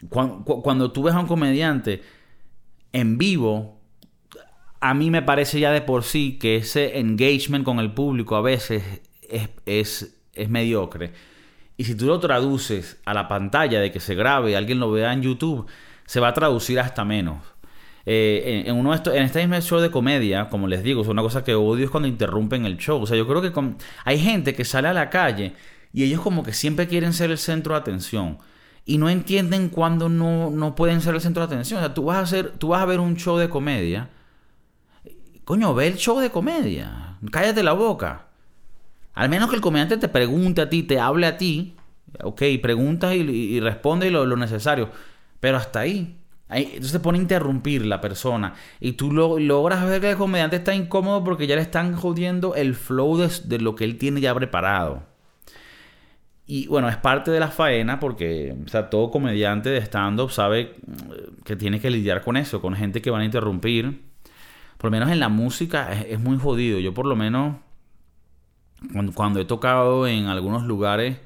cuando, 0.08 0.90
tú 0.92 1.02
ves 1.02 1.14
a 1.14 1.20
un 1.20 1.26
comediante 1.26 2.02
en 2.92 3.18
vivo, 3.18 3.78
a 4.80 4.94
mí 4.94 5.10
me 5.10 5.20
parece 5.20 5.60
ya 5.60 5.70
de 5.70 5.82
por 5.82 6.02
sí 6.02 6.38
que 6.38 6.56
ese 6.56 6.98
engagement 6.98 7.64
con 7.64 7.78
el 7.78 7.92
público 7.92 8.36
a 8.36 8.40
veces 8.40 9.02
es, 9.66 10.18
es 10.32 10.48
mediocre. 10.48 11.12
Y 11.80 11.84
si 11.84 11.94
tú 11.94 12.04
lo 12.04 12.20
traduces 12.20 12.98
a 13.06 13.14
la 13.14 13.26
pantalla 13.26 13.80
de 13.80 13.90
que 13.90 14.00
se 14.00 14.14
grabe 14.14 14.54
alguien 14.54 14.80
lo 14.80 14.90
vea 14.90 15.14
en 15.14 15.22
YouTube, 15.22 15.64
se 16.04 16.20
va 16.20 16.28
a 16.28 16.34
traducir 16.34 16.78
hasta 16.78 17.06
menos. 17.06 17.38
Eh, 18.04 18.64
en, 18.66 18.76
uno 18.76 18.90
de 18.90 18.96
estos, 18.96 19.14
en 19.14 19.22
este 19.22 19.38
mismo 19.46 19.58
show 19.62 19.80
de 19.80 19.90
comedia, 19.90 20.50
como 20.50 20.68
les 20.68 20.82
digo, 20.82 21.00
es 21.00 21.08
una 21.08 21.22
cosa 21.22 21.42
que 21.42 21.54
odio 21.54 21.86
es 21.86 21.90
cuando 21.90 22.06
interrumpen 22.06 22.66
el 22.66 22.76
show. 22.76 23.00
O 23.00 23.06
sea, 23.06 23.16
yo 23.16 23.26
creo 23.26 23.40
que 23.40 23.50
hay 24.04 24.18
gente 24.18 24.54
que 24.54 24.66
sale 24.66 24.88
a 24.88 24.92
la 24.92 25.08
calle 25.08 25.54
y 25.94 26.04
ellos 26.04 26.20
como 26.20 26.42
que 26.42 26.52
siempre 26.52 26.86
quieren 26.86 27.14
ser 27.14 27.30
el 27.30 27.38
centro 27.38 27.72
de 27.72 27.80
atención 27.80 28.36
y 28.84 28.98
no 28.98 29.08
entienden 29.08 29.70
cuándo 29.70 30.10
no, 30.10 30.50
no 30.50 30.74
pueden 30.74 31.00
ser 31.00 31.14
el 31.14 31.22
centro 31.22 31.46
de 31.46 31.54
atención. 31.54 31.78
O 31.78 31.82
sea, 31.82 31.94
tú 31.94 32.04
vas 32.04 32.18
a 32.18 32.20
hacer, 32.20 32.50
tú 32.58 32.68
vas 32.68 32.82
a 32.82 32.84
ver 32.84 33.00
un 33.00 33.16
show 33.16 33.38
de 33.38 33.48
comedia. 33.48 34.10
Coño, 35.46 35.72
ve 35.72 35.86
el 35.86 35.96
show 35.96 36.20
de 36.20 36.28
comedia. 36.28 37.16
Cállate 37.32 37.62
la 37.62 37.72
boca. 37.72 38.26
Al 39.14 39.28
menos 39.28 39.50
que 39.50 39.56
el 39.56 39.62
comediante 39.62 39.96
te 39.96 40.08
pregunte 40.08 40.60
a 40.60 40.70
ti, 40.70 40.82
te 40.82 40.98
hable 40.98 41.26
a 41.26 41.36
ti. 41.36 41.74
Ok, 42.22 42.42
preguntas 42.62 43.14
y, 43.14 43.60
responde 43.60 44.10
lo, 44.10 44.24
necesario. 44.36 44.90
Pero 45.40 45.56
hasta 45.56 45.80
ahí. 45.80 46.16
ahí. 46.48 46.64
Entonces 46.64 46.92
te 46.92 47.00
pone 47.00 47.18
a 47.18 47.22
interrumpir 47.22 47.86
la 47.86 48.00
persona. 48.00 48.54
Y 48.80 48.92
tú 48.92 49.12
lo, 49.12 49.38
logras 49.38 49.84
ver 49.86 50.00
que 50.00 50.10
el 50.10 50.16
comediante 50.16 50.56
está 50.56 50.74
incómodo 50.74 51.24
porque 51.24 51.46
ya 51.46 51.56
le 51.56 51.62
están 51.62 51.94
jodiendo 51.94 52.54
el 52.54 52.74
flow 52.74 53.18
de, 53.18 53.58
lo 53.58 53.74
que 53.74 53.84
él 53.84 53.98
tiene 53.98 54.20
ya 54.20 54.34
preparado. 54.34 55.02
Y 56.46 56.66
bueno, 56.66 56.88
es 56.88 56.96
parte 56.96 57.30
de 57.30 57.38
la 57.38 57.48
faena 57.48 58.00
porque 58.00 58.56
o 58.64 58.68
sea, 58.68 58.90
todo 58.90 59.10
comediante 59.12 59.70
de 59.70 59.78
stand-up 59.78 60.32
sabe 60.32 60.74
mm, 60.84 61.42
que 61.44 61.54
tiene 61.54 61.80
que 61.80 61.90
lidiar 61.90 62.22
con 62.22 62.36
eso, 62.36 62.60
con 62.60 62.74
gente 62.74 63.00
que 63.00 63.10
van 63.10 63.22
a 63.22 63.24
interrumpir. 63.24 64.02
Por 64.78 64.90
lo 64.90 64.92
menos 64.92 65.10
en 65.10 65.20
la 65.20 65.28
música 65.28 65.92
es 65.92 66.18
muy 66.18 66.38
jodido. 66.38 66.80
Yo 66.80 66.94
por 66.94 67.06
lo 67.06 67.14
menos 67.14 67.56
cuando, 69.14 69.40
he 69.40 69.44
tocado 69.44 70.06
en 70.06 70.26
algunos 70.26 70.64
lugares 70.64 71.18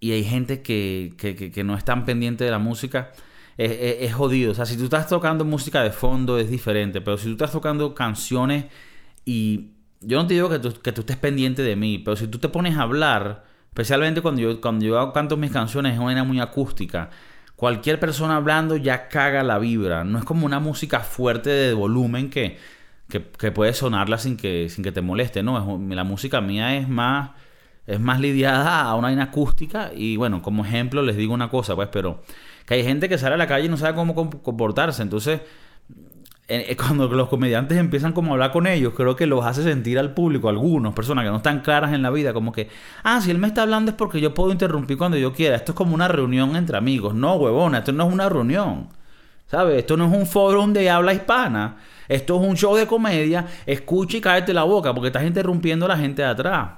y 0.00 0.12
hay 0.12 0.24
gente 0.24 0.62
que, 0.62 1.14
que, 1.16 1.64
no 1.64 1.76
es 1.76 1.84
tan 1.84 2.04
pendiente 2.04 2.44
de 2.44 2.50
la 2.50 2.58
música, 2.58 3.12
es, 3.56 4.12
jodido. 4.14 4.52
O 4.52 4.54
sea, 4.54 4.66
si 4.66 4.76
tú 4.76 4.84
estás 4.84 5.08
tocando 5.08 5.44
música 5.44 5.82
de 5.82 5.90
fondo 5.90 6.38
es 6.38 6.50
diferente, 6.50 7.00
pero 7.00 7.16
si 7.16 7.26
tú 7.26 7.32
estás 7.32 7.52
tocando 7.52 7.94
canciones 7.94 8.66
y 9.24 9.70
yo 10.00 10.18
no 10.18 10.26
te 10.26 10.34
digo 10.34 10.48
que 10.48 10.58
tú, 10.58 10.72
que 10.80 10.92
tú 10.92 11.00
estés 11.00 11.16
pendiente 11.16 11.62
de 11.62 11.76
mí, 11.76 11.98
pero 11.98 12.16
si 12.16 12.28
tú 12.28 12.38
te 12.38 12.48
pones 12.48 12.76
a 12.76 12.82
hablar, 12.82 13.44
especialmente 13.68 14.20
cuando 14.20 14.40
yo, 14.40 14.60
cuando 14.60 14.84
yo 14.84 15.12
canto 15.12 15.36
mis 15.36 15.50
canciones 15.50 15.94
es 15.94 15.98
una 15.98 16.24
muy 16.24 16.40
acústica, 16.40 17.10
cualquier 17.56 17.98
persona 17.98 18.36
hablando 18.36 18.76
ya 18.76 19.08
caga 19.08 19.42
la 19.42 19.58
vibra. 19.58 20.04
No 20.04 20.18
es 20.18 20.24
como 20.24 20.46
una 20.46 20.60
música 20.60 21.00
fuerte 21.00 21.50
de 21.50 21.74
volumen 21.74 22.30
que 22.30 22.58
que, 23.08 23.22
que 23.22 23.52
puedes 23.52 23.76
sonarla 23.76 24.18
sin 24.18 24.36
que, 24.36 24.68
sin 24.68 24.82
que 24.84 24.92
te 24.92 25.02
moleste, 25.02 25.42
¿no? 25.42 25.58
Es, 25.58 25.96
la 25.96 26.04
música 26.04 26.40
mía 26.40 26.76
es 26.76 26.88
más, 26.88 27.30
es 27.86 28.00
más 28.00 28.20
lidiada 28.20 28.82
a 28.82 28.94
una 28.94 29.10
acústica 29.22 29.90
y 29.94 30.16
bueno, 30.16 30.42
como 30.42 30.64
ejemplo 30.64 31.02
les 31.02 31.16
digo 31.16 31.34
una 31.34 31.48
cosa, 31.48 31.74
pues, 31.74 31.88
pero 31.92 32.22
que 32.66 32.74
hay 32.74 32.84
gente 32.84 33.08
que 33.08 33.18
sale 33.18 33.34
a 33.34 33.38
la 33.38 33.46
calle 33.46 33.66
y 33.66 33.68
no 33.68 33.76
sabe 33.76 33.94
cómo 33.94 34.14
comportarse, 34.14 35.02
entonces 35.02 35.40
cuando 36.76 37.08
los 37.08 37.28
comediantes 37.28 37.76
empiezan 37.78 38.12
como 38.12 38.30
a 38.30 38.32
hablar 38.34 38.52
con 38.52 38.66
ellos, 38.66 38.94
creo 38.96 39.16
que 39.16 39.26
los 39.26 39.44
hace 39.44 39.62
sentir 39.62 39.98
al 39.98 40.14
público, 40.14 40.48
algunos, 40.48 40.94
personas 40.94 41.24
que 41.24 41.30
no 41.30 41.38
están 41.38 41.60
claras 41.60 41.92
en 41.92 42.02
la 42.02 42.10
vida, 42.10 42.32
como 42.32 42.52
que, 42.52 42.68
ah, 43.02 43.20
si 43.20 43.30
él 43.30 43.38
me 43.38 43.48
está 43.48 43.62
hablando 43.62 43.90
es 43.90 43.96
porque 43.96 44.20
yo 44.20 44.34
puedo 44.34 44.52
interrumpir 44.52 44.96
cuando 44.96 45.16
yo 45.16 45.32
quiera. 45.32 45.56
Esto 45.56 45.72
es 45.72 45.76
como 45.76 45.94
una 45.94 46.08
reunión 46.08 46.56
entre 46.56 46.76
amigos. 46.76 47.14
No, 47.14 47.34
huevona, 47.36 47.78
esto 47.78 47.92
no 47.92 48.06
es 48.06 48.12
una 48.12 48.28
reunión. 48.28 48.88
¿Sabes? 49.46 49.78
Esto 49.78 49.96
no 49.96 50.06
es 50.06 50.12
un 50.12 50.26
foro 50.26 50.66
de 50.66 50.90
habla 50.90 51.14
hispana. 51.14 51.76
Esto 52.08 52.40
es 52.40 52.48
un 52.48 52.56
show 52.56 52.74
de 52.76 52.86
comedia. 52.86 53.46
Escucha 53.64 54.16
y 54.16 54.20
cállate 54.20 54.52
la 54.52 54.64
boca 54.64 54.92
porque 54.92 55.08
estás 55.08 55.24
interrumpiendo 55.24 55.86
a 55.86 55.88
la 55.88 55.96
gente 55.96 56.22
de 56.22 56.28
atrás. 56.28 56.70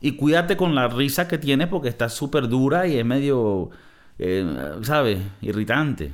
Y 0.00 0.12
cuídate 0.12 0.56
con 0.56 0.74
la 0.74 0.88
risa 0.88 1.26
que 1.26 1.38
tienes 1.38 1.68
porque 1.68 1.88
está 1.88 2.08
súper 2.08 2.48
dura 2.48 2.86
y 2.86 2.98
es 2.98 3.04
medio, 3.04 3.70
eh, 4.18 4.76
¿sabes? 4.82 5.18
Irritante. 5.40 6.12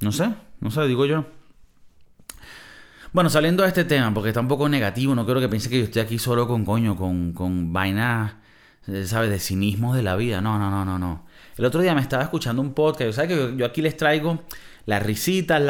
No 0.00 0.12
sé, 0.12 0.32
no 0.60 0.70
sé, 0.70 0.82
digo 0.86 1.06
yo. 1.06 1.24
Bueno, 3.12 3.28
saliendo 3.28 3.62
de 3.62 3.68
este 3.68 3.84
tema, 3.84 4.12
porque 4.14 4.30
está 4.30 4.40
un 4.40 4.48
poco 4.48 4.68
negativo, 4.68 5.14
no 5.14 5.24
quiero 5.24 5.40
que 5.40 5.48
piense 5.48 5.68
que 5.68 5.78
yo 5.78 5.84
estoy 5.84 6.02
aquí 6.02 6.18
solo 6.18 6.48
con 6.48 6.64
coño, 6.64 6.96
con, 6.96 7.32
con 7.32 7.72
vainas, 7.72 8.34
eh, 8.88 9.04
¿sabes? 9.06 9.30
De 9.30 9.38
cinismo 9.38 9.94
de 9.94 10.02
la 10.02 10.16
vida. 10.16 10.40
No, 10.40 10.58
no, 10.58 10.70
no, 10.70 10.84
no, 10.84 10.98
no. 10.98 11.24
El 11.56 11.66
otro 11.66 11.82
día 11.82 11.94
me 11.94 12.00
estaba 12.00 12.22
escuchando 12.22 12.62
un 12.62 12.72
podcast, 12.72 13.12
¿sabes? 13.12 13.36
Que 13.36 13.56
yo 13.56 13.66
aquí 13.66 13.82
les 13.82 13.96
traigo 13.96 14.42
las 14.86 15.02
risitas, 15.02 15.60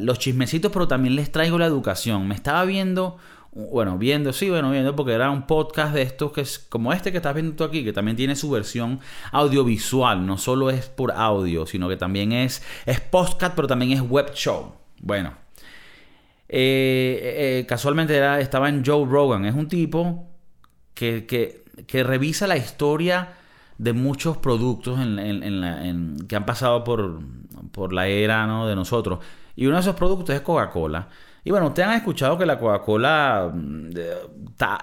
los 0.00 0.18
chismecitos, 0.18 0.70
pero 0.70 0.86
también 0.86 1.16
les 1.16 1.32
traigo 1.32 1.58
la 1.58 1.66
educación. 1.66 2.28
Me 2.28 2.34
estaba 2.34 2.64
viendo, 2.64 3.16
bueno, 3.52 3.96
viendo, 3.96 4.32
sí, 4.32 4.50
bueno, 4.50 4.70
viendo, 4.70 4.94
porque 4.94 5.12
era 5.12 5.30
un 5.30 5.46
podcast 5.46 5.94
de 5.94 6.02
estos 6.02 6.32
que 6.32 6.42
es 6.42 6.58
como 6.58 6.92
este 6.92 7.12
que 7.12 7.16
estás 7.16 7.34
viendo 7.34 7.56
tú 7.56 7.64
aquí, 7.64 7.82
que 7.82 7.92
también 7.92 8.16
tiene 8.16 8.36
su 8.36 8.50
versión 8.50 9.00
audiovisual, 9.32 10.26
no 10.26 10.36
solo 10.36 10.68
es 10.70 10.86
por 10.86 11.12
audio, 11.12 11.66
sino 11.66 11.88
que 11.88 11.96
también 11.96 12.32
es, 12.32 12.62
es 12.84 13.00
podcast, 13.00 13.54
pero 13.56 13.66
también 13.66 13.92
es 13.92 14.02
web 14.02 14.32
show. 14.34 14.74
Bueno, 15.00 15.32
eh, 16.48 17.60
eh, 17.60 17.66
casualmente 17.66 18.40
estaba 18.40 18.68
en 18.68 18.84
Joe 18.84 19.06
Rogan, 19.06 19.46
es 19.46 19.54
un 19.54 19.66
tipo 19.66 20.28
que, 20.92 21.26
que 21.26 22.04
revisa 22.04 22.46
la 22.46 22.58
historia 22.58 23.38
de 23.78 23.92
muchos 23.92 24.36
productos 24.36 24.98
que 24.98 26.36
han 26.36 26.46
pasado 26.46 26.84
por, 26.84 27.20
por 27.72 27.92
la 27.92 28.06
era 28.06 28.46
¿no? 28.46 28.66
de 28.66 28.74
nosotros. 28.74 29.18
Y 29.56 29.66
uno 29.66 29.76
de 29.76 29.82
esos 29.82 29.94
productos 29.94 30.34
es 30.34 30.40
Coca-Cola. 30.40 31.08
Y 31.44 31.50
bueno, 31.50 31.68
ustedes 31.68 31.88
han 31.88 31.96
escuchado 31.96 32.38
que 32.38 32.46
la 32.46 32.58
Coca-Cola 32.58 33.50
mm, 33.52 33.90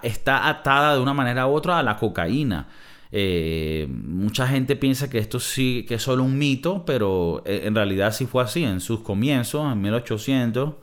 está 0.03 0.47
atada 0.47 0.95
de 0.95 1.01
una 1.01 1.13
manera 1.13 1.47
u 1.47 1.53
otra 1.53 1.79
a 1.79 1.83
la 1.83 1.97
cocaína. 1.97 2.67
Eh, 3.11 3.87
mucha 3.89 4.47
gente 4.47 4.75
piensa 4.77 5.09
que 5.09 5.17
esto 5.17 5.39
sí 5.39 5.85
que 5.87 5.95
es 5.95 6.03
solo 6.03 6.23
un 6.23 6.37
mito, 6.37 6.85
pero 6.85 7.41
eh, 7.45 7.63
en 7.65 7.75
realidad 7.75 8.13
sí 8.13 8.25
fue 8.25 8.43
así. 8.43 8.63
En 8.63 8.79
sus 8.79 9.01
comienzos, 9.01 9.71
en 9.71 9.81
1800 9.81 10.75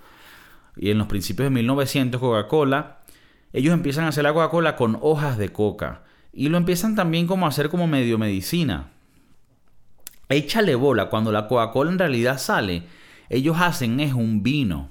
y 0.77 0.91
en 0.91 0.99
los 0.99 1.07
principios 1.07 1.47
de 1.47 1.51
1900, 1.51 2.21
Coca-Cola, 2.21 2.99
ellos 3.53 3.73
empiezan 3.73 4.05
a 4.05 4.09
hacer 4.09 4.25
la 4.25 4.33
Coca-Cola 4.35 4.77
con 4.77 4.99
hojas 5.01 5.39
de 5.39 5.51
coca. 5.51 6.03
Y 6.39 6.51
lo 6.51 6.57
empiezan 6.57 6.95
también 6.95 7.27
como 7.27 7.47
a 7.47 7.49
hacer 7.49 7.69
como 7.69 7.89
medio 7.89 8.17
medicina. 8.17 8.91
Échale 10.29 10.77
bola, 10.77 11.07
cuando 11.07 11.33
la 11.33 11.49
Coca-Cola 11.49 11.91
en 11.91 11.99
realidad 11.99 12.39
sale, 12.39 12.85
ellos 13.29 13.57
hacen 13.59 13.99
es 13.99 14.13
un 14.13 14.45
vino. 14.45 14.89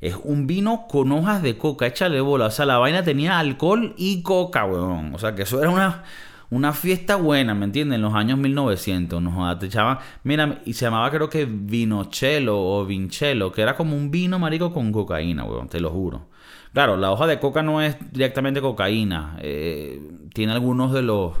Es 0.00 0.14
un 0.22 0.46
vino 0.46 0.86
con 0.88 1.10
hojas 1.10 1.42
de 1.42 1.58
coca, 1.58 1.88
échale 1.88 2.20
bola. 2.20 2.46
O 2.46 2.50
sea, 2.52 2.64
la 2.64 2.78
vaina 2.78 3.02
tenía 3.02 3.40
alcohol 3.40 3.92
y 3.98 4.22
coca, 4.22 4.66
weón. 4.66 5.16
O 5.16 5.18
sea, 5.18 5.34
que 5.34 5.42
eso 5.42 5.60
era 5.60 5.70
una, 5.70 6.04
una 6.48 6.72
fiesta 6.72 7.16
buena, 7.16 7.56
¿me 7.56 7.64
entiendes? 7.64 7.96
En 7.96 8.02
los 8.02 8.14
años 8.14 8.38
1900, 8.38 9.20
nos 9.20 9.60
echaban, 9.64 9.98
mira, 10.22 10.60
y 10.64 10.74
se 10.74 10.84
llamaba 10.84 11.10
creo 11.10 11.28
que 11.28 11.44
vinochelo 11.44 12.56
o 12.56 12.86
vinchelo, 12.86 13.50
que 13.50 13.62
era 13.62 13.74
como 13.74 13.96
un 13.96 14.12
vino 14.12 14.38
marico 14.38 14.72
con 14.72 14.92
cocaína, 14.92 15.42
weón, 15.42 15.68
te 15.68 15.80
lo 15.80 15.90
juro. 15.90 16.28
Claro, 16.72 16.96
la 16.96 17.10
hoja 17.10 17.26
de 17.26 17.38
coca 17.38 17.62
no 17.62 17.82
es 17.82 17.96
directamente 18.12 18.60
cocaína, 18.60 19.36
eh, 19.40 20.00
tiene 20.34 20.52
algunos 20.52 20.92
de 20.92 21.02
los, 21.02 21.34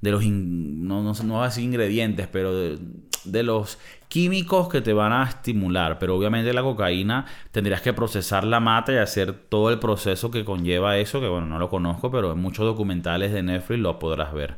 de 0.00 0.10
los, 0.10 0.24
no, 0.24 1.02
no, 1.02 1.12
no 1.12 1.50
ingredientes, 1.58 2.26
pero 2.26 2.54
de, 2.54 2.78
de 3.24 3.42
los 3.42 3.78
químicos 4.08 4.68
que 4.68 4.80
te 4.80 4.92
van 4.92 5.12
a 5.12 5.24
estimular, 5.24 5.98
pero 5.98 6.16
obviamente 6.16 6.52
la 6.52 6.62
cocaína 6.62 7.26
tendrías 7.50 7.80
que 7.80 7.92
procesar 7.92 8.44
la 8.44 8.60
mata 8.60 8.92
y 8.92 8.96
hacer 8.96 9.32
todo 9.32 9.70
el 9.70 9.78
proceso 9.78 10.30
que 10.30 10.44
conlleva 10.44 10.98
eso, 10.98 11.20
que 11.20 11.28
bueno, 11.28 11.46
no 11.46 11.58
lo 11.58 11.68
conozco, 11.68 12.10
pero 12.10 12.32
en 12.32 12.38
muchos 12.38 12.64
documentales 12.64 13.32
de 13.32 13.42
Netflix 13.42 13.80
lo 13.80 13.98
podrás 13.98 14.32
ver. 14.32 14.56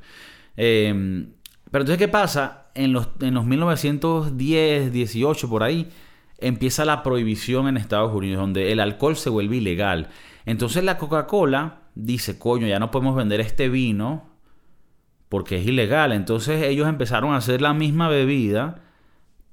Em, 0.56 1.30
pero 1.70 1.82
entonces, 1.82 1.98
¿qué 1.98 2.08
pasa? 2.08 2.66
En 2.74 2.92
los, 2.92 3.08
en 3.20 3.34
los 3.34 3.44
1910, 3.44 4.92
18, 4.92 5.48
por 5.48 5.62
ahí, 5.62 5.88
empieza 6.38 6.84
la 6.84 7.02
prohibición 7.02 7.68
en 7.68 7.76
Estados 7.76 8.12
Unidos, 8.14 8.40
donde 8.40 8.72
el 8.72 8.80
alcohol 8.80 9.16
se 9.16 9.30
vuelve 9.30 9.56
ilegal. 9.56 10.08
Entonces 10.44 10.84
la 10.84 10.98
Coca-Cola 10.98 11.80
dice, 11.94 12.38
coño, 12.38 12.66
ya 12.66 12.78
no 12.78 12.90
podemos 12.90 13.16
vender 13.16 13.40
este 13.40 13.68
vino 13.68 14.30
porque 15.28 15.58
es 15.58 15.66
ilegal. 15.66 16.12
Entonces 16.12 16.62
ellos 16.62 16.88
empezaron 16.88 17.32
a 17.32 17.38
hacer 17.38 17.60
la 17.60 17.74
misma 17.74 18.08
bebida, 18.08 18.82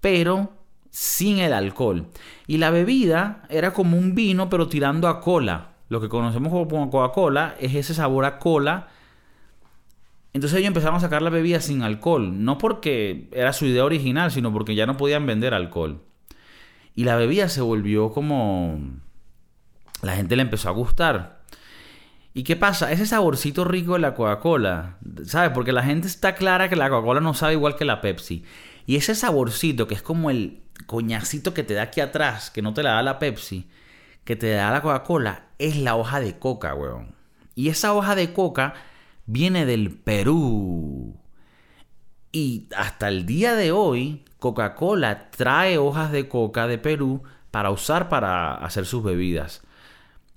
pero 0.02 0.54
sin 0.89 1.39
el 1.39 1.54
alcohol. 1.54 2.08
Y 2.46 2.58
la 2.58 2.69
bebida 2.69 3.43
era 3.50 3.74
como 3.74 3.98
un 3.98 4.13
vino, 4.13 4.50
pero 4.50 4.67
tirando 4.67 5.08
a 5.08 5.22
cola. 5.22 5.69
Lo 5.89 6.02
que 6.02 6.10
conocemos 6.10 6.52
como 6.52 6.89
Coca-Cola 6.89 7.56
es 7.60 7.74
ese 7.76 7.93
sabor 7.93 8.26
a 8.26 8.39
cola. 8.39 8.88
Entonces 10.34 10.60
ellos 10.60 10.67
empezaron 10.67 10.96
a 10.98 11.00
sacar 11.00 11.22
la 11.22 11.30
bebida 11.30 11.60
sin 11.62 11.82
alcohol. 11.82 12.43
No 12.43 12.58
porque 12.58 13.30
era 13.32 13.54
su 13.54 13.65
idea 13.65 13.86
original, 13.86 14.32
sino 14.32 14.52
porque 14.52 14.76
ya 14.76 14.86
no 14.86 14.98
podían 14.98 15.26
vender 15.26 15.54
alcohol. 15.54 16.02
Y 16.95 17.03
la 17.06 17.15
bebida 17.15 17.49
se 17.49 17.62
volvió 17.62 18.12
como... 18.12 18.79
La 20.01 20.15
gente 20.15 20.36
le 20.36 20.41
empezó 20.41 20.69
a 20.69 20.73
gustar. 20.73 21.43
¿Y 22.34 22.43
qué 22.43 22.56
pasa? 22.56 22.91
Ese 22.91 23.06
saborcito 23.06 23.63
rico 23.63 23.93
de 23.93 23.99
la 23.99 24.15
Coca-Cola, 24.15 24.97
¿sabes? 25.25 25.51
Porque 25.51 25.71
la 25.71 25.84
gente 25.84 26.08
está 26.08 26.36
clara 26.36 26.67
que 26.67 26.75
la 26.75 26.89
Coca-Cola 26.89 27.21
no 27.21 27.34
sabe 27.34 27.53
igual 27.53 27.75
que 27.75 27.86
la 27.86 28.01
Pepsi. 28.01 28.43
Y 28.86 28.95
ese 28.95 29.15
saborcito, 29.15 29.88
que 29.88 29.93
es 29.93 30.01
como 30.01 30.29
el 30.29 30.63
coñacito 30.88 31.53
que 31.53 31.63
te 31.63 31.75
da 31.75 31.84
aquí 31.84 32.01
atrás, 32.01 32.49
que 32.49 32.62
no 32.62 32.73
te 32.73 32.84
la 32.84 32.93
da 32.93 33.03
la 33.03 33.19
Pepsi, 33.19 33.69
que 34.23 34.36
te 34.36 34.49
da 34.49 34.71
la 34.71 34.82
Coca-Cola, 34.82 35.45
es 35.60 35.77
la 35.77 35.95
hoja 35.95 36.19
de 36.19 36.38
coca, 36.39 36.73
weón. 36.73 37.15
Y 37.56 37.69
esa 37.69 37.93
hoja 37.93 38.15
de 38.15 38.34
coca 38.34 38.73
viene 39.25 39.65
del 39.65 39.91
Perú. 39.91 41.15
Y 42.32 42.67
hasta 42.75 43.10
el 43.10 43.27
día 43.27 43.53
de 43.53 43.71
hoy, 43.71 44.25
Coca-Cola 44.43 45.29
trae 45.29 45.77
hojas 45.77 46.12
de 46.12 46.27
coca 46.27 46.67
de 46.67 46.77
Perú 46.77 47.23
para 47.49 47.71
usar 47.71 48.10
para 48.10 48.56
hacer 48.56 48.86
sus 48.86 49.01
bebidas. 49.01 49.62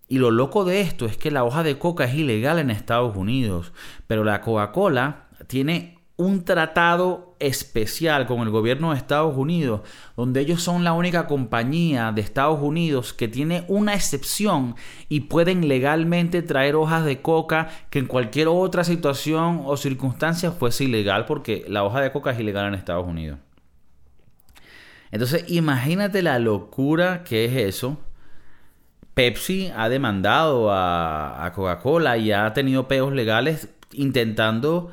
Y 0.06 0.18
lo 0.18 0.30
loco 0.30 0.64
de 0.64 0.80
esto 0.80 1.06
es 1.06 1.16
que 1.16 1.32
la 1.32 1.42
hoja 1.42 1.64
de 1.64 1.76
coca 1.76 2.04
es 2.04 2.14
ilegal 2.14 2.60
en 2.60 2.70
Estados 2.70 3.16
Unidos, 3.16 3.72
pero 4.06 4.22
la 4.22 4.42
Coca-Cola 4.42 5.26
tiene 5.48 5.98
un 6.16 6.44
tratado 6.44 7.34
especial 7.40 8.28
con 8.28 8.42
el 8.42 8.50
gobierno 8.50 8.92
de 8.92 8.98
Estados 8.98 9.36
Unidos, 9.36 9.80
donde 10.16 10.40
ellos 10.40 10.62
son 10.62 10.84
la 10.84 10.92
única 10.92 11.26
compañía 11.26 12.12
de 12.12 12.20
Estados 12.20 12.62
Unidos 12.62 13.12
que 13.12 13.26
tiene 13.26 13.64
una 13.66 13.94
excepción 13.94 14.76
y 15.08 15.22
pueden 15.22 15.66
legalmente 15.66 16.42
traer 16.42 16.76
hojas 16.76 17.04
de 17.04 17.22
coca 17.22 17.70
que 17.90 17.98
en 17.98 18.06
cualquier 18.06 18.46
otra 18.46 18.84
situación 18.84 19.62
o 19.64 19.76
circunstancia 19.76 20.52
fuese 20.52 20.84
ilegal 20.84 21.24
porque 21.24 21.64
la 21.66 21.82
hoja 21.82 22.00
de 22.00 22.12
coca 22.12 22.30
es 22.30 22.38
ilegal 22.38 22.68
en 22.68 22.74
Estados 22.74 23.04
Unidos. 23.04 23.40
Entonces, 25.16 25.44
imagínate 25.48 26.20
la 26.20 26.38
locura 26.38 27.24
que 27.24 27.46
es 27.46 27.56
eso. 27.56 27.96
Pepsi 29.14 29.72
ha 29.74 29.88
demandado 29.88 30.70
a, 30.70 31.50
Coca-Cola 31.54 32.18
y 32.18 32.32
ha 32.32 32.52
tenido 32.52 32.86
peos 32.86 33.14
legales 33.14 33.70
intentando 33.94 34.90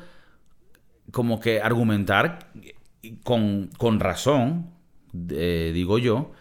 como 1.12 1.40
que 1.40 1.60
argumentar 1.60 2.50
con, 3.22 3.68
razón, 4.00 4.70
eh, 5.28 5.72
digo 5.74 5.98
yo, 5.98 6.32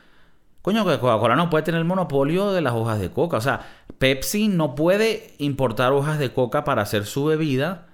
coño, 0.62 0.86
que 0.86 0.98
Coca-Cola 0.98 1.36
no 1.36 1.50
puede 1.50 1.66
tener 1.66 1.80
el 1.80 1.86
monopolio 1.86 2.54
de 2.54 2.62
las 2.62 2.72
hojas 2.72 3.02
de 3.02 3.12
coca. 3.12 3.36
O 3.36 3.42
sea, 3.42 3.68
Pepsi 3.98 4.48
no 4.48 4.76
puede 4.76 5.34
importar 5.40 5.92
hojas 5.92 6.20
de 6.20 6.32
coca 6.32 6.64
para 6.64 6.84
hacer 6.84 7.06
su 7.06 7.26
bebida, 7.26 7.88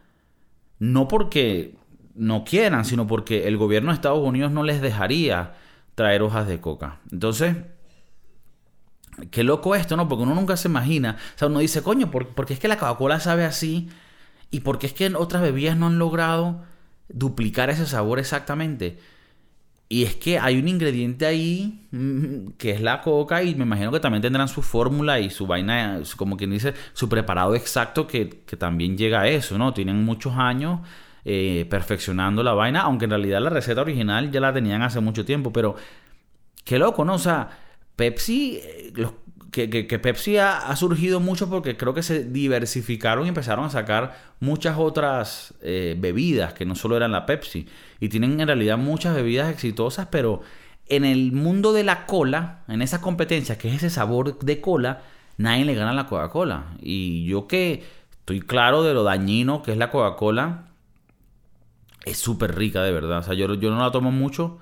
no 0.78 1.08
porque 1.08 1.74
no 2.14 2.44
quieran, 2.44 2.86
sino 2.86 3.08
porque 3.08 3.48
el 3.48 3.58
gobierno 3.58 3.90
de 3.90 3.96
Estados 3.96 4.20
Unidos 4.20 4.52
no 4.52 4.62
les 4.62 4.82
dejaría 4.82 5.56
traer 6.00 6.22
hojas 6.22 6.48
de 6.48 6.62
coca. 6.62 7.02
Entonces, 7.12 7.58
qué 9.32 9.44
loco 9.44 9.76
esto, 9.76 9.98
¿no? 9.98 10.08
Porque 10.08 10.24
uno 10.24 10.34
nunca 10.34 10.56
se 10.56 10.70
imagina. 10.70 11.18
O 11.36 11.38
sea, 11.38 11.50
uno 11.50 11.60
dice, 11.60 11.84
coño, 11.84 12.10
¿por, 12.10 12.46
qué 12.46 12.54
es 12.54 12.60
que 12.60 12.70
la 12.70 12.78
Coca-Cola 12.78 13.20
sabe 13.20 13.44
así? 13.44 13.90
¿Y 14.50 14.62
por 14.62 14.80
qué 14.80 14.88
es 14.88 14.94
que 14.94 15.14
otras 15.14 15.42
bebidas 15.42 15.76
no 15.76 15.88
han 15.88 16.00
logrado 16.00 16.64
duplicar 17.10 17.70
ese 17.70 17.86
sabor 17.86 18.18
exactamente? 18.18 18.98
Y 19.90 20.06
es 20.06 20.16
que 20.16 20.40
hay 20.40 20.58
un 20.58 20.70
ingrediente 20.70 21.26
ahí 21.26 21.86
mm, 21.92 22.52
que 22.58 22.72
es 22.72 22.80
la 22.80 23.02
coca 23.02 23.44
y 23.44 23.54
me 23.56 23.66
imagino 23.66 23.92
que 23.92 24.00
también 24.00 24.22
tendrán 24.22 24.48
su 24.48 24.62
fórmula 24.62 25.20
y 25.20 25.30
su 25.30 25.48
vaina, 25.48 26.00
como 26.16 26.38
quien 26.38 26.52
dice, 26.52 26.74
su 26.94 27.10
preparado 27.10 27.56
exacto 27.56 28.08
que 28.08 28.26
también 28.58 28.98
llega 28.98 29.20
a 29.20 29.28
eso, 29.28 29.58
¿no? 29.58 29.74
Tienen 29.74 30.06
muchos 30.06 30.38
años 30.38 30.80
eh, 31.26 31.66
perfeccionando 31.70 32.44
la 32.44 32.54
vaina, 32.54 32.82
aunque 32.82 33.06
en 33.06 33.12
realidad 33.12 33.42
la 33.42 33.50
receta 33.50 33.82
original 33.82 34.32
ya 34.32 34.40
la 34.40 34.54
tenían 34.54 34.82
hace 34.82 35.00
mucho 35.00 35.26
tiempo, 35.26 35.52
pero 35.52 35.76
qué 36.64 36.80
loco, 36.80 37.04
¿no? 37.06 37.16
O 37.16 37.20
sea, 37.20 37.50
Pepsi, 37.96 38.60
eh, 38.64 38.94
que, 39.52 40.00
Pepsi 40.00 40.38
ha, 40.38 40.76
surgido 40.76 41.20
mucho 41.20 41.50
porque 41.50 41.76
creo 41.76 41.94
que 41.94 42.04
se 42.04 42.24
diversificaron 42.24 43.26
y 43.26 43.30
empezaron 43.30 43.66
a 43.66 43.70
sacar 43.70 44.16
muchas 44.40 44.78
otras 44.78 45.54
eh, 45.62 45.96
bebidas 45.98 46.54
que 46.54 46.66
no 46.66 46.76
solo 46.76 46.96
eran 46.96 47.12
la 47.12 47.26
Pepsi, 47.26 47.68
y 48.00 48.10
tienen 48.10 48.40
en 48.40 48.48
realidad 48.48 48.78
muchas 48.78 49.16
bebidas 49.16 49.52
exitosas, 49.52 50.08
pero 50.12 50.42
en 50.88 51.06
el 51.06 51.32
mundo 51.32 51.74
de 51.74 51.84
la 51.84 52.06
cola, 52.06 52.64
en 52.68 52.82
esa 52.82 53.02
competencia 53.02 53.58
que 53.58 53.70
es 53.70 53.76
ese 53.76 53.90
sabor 53.90 54.40
de 54.40 54.62
cola, 54.62 55.02
nadie 55.38 55.66
le 55.66 55.76
gana 55.76 55.92
a 55.92 55.94
la 55.94 56.08
Coca-Cola. 56.08 56.76
Y 56.82 57.26
yo 57.26 57.48
que 57.48 57.84
estoy 58.12 58.42
claro 58.42 58.84
de 58.84 58.94
lo 58.94 59.04
dañino 59.04 59.62
que 59.62 59.72
es 59.72 59.78
la 59.78 59.92
Coca-Cola, 59.92 60.69
es 62.06 62.18
súper 62.18 62.56
rica 62.56 62.84
de 62.84 62.92
verdad. 62.92 63.20
O 63.20 63.24
sea, 63.24 63.34
yo, 63.34 63.54
yo 63.56 63.70
no 63.72 63.80
la 63.80 63.92
tomo 63.92 64.12
mucho. 64.12 64.60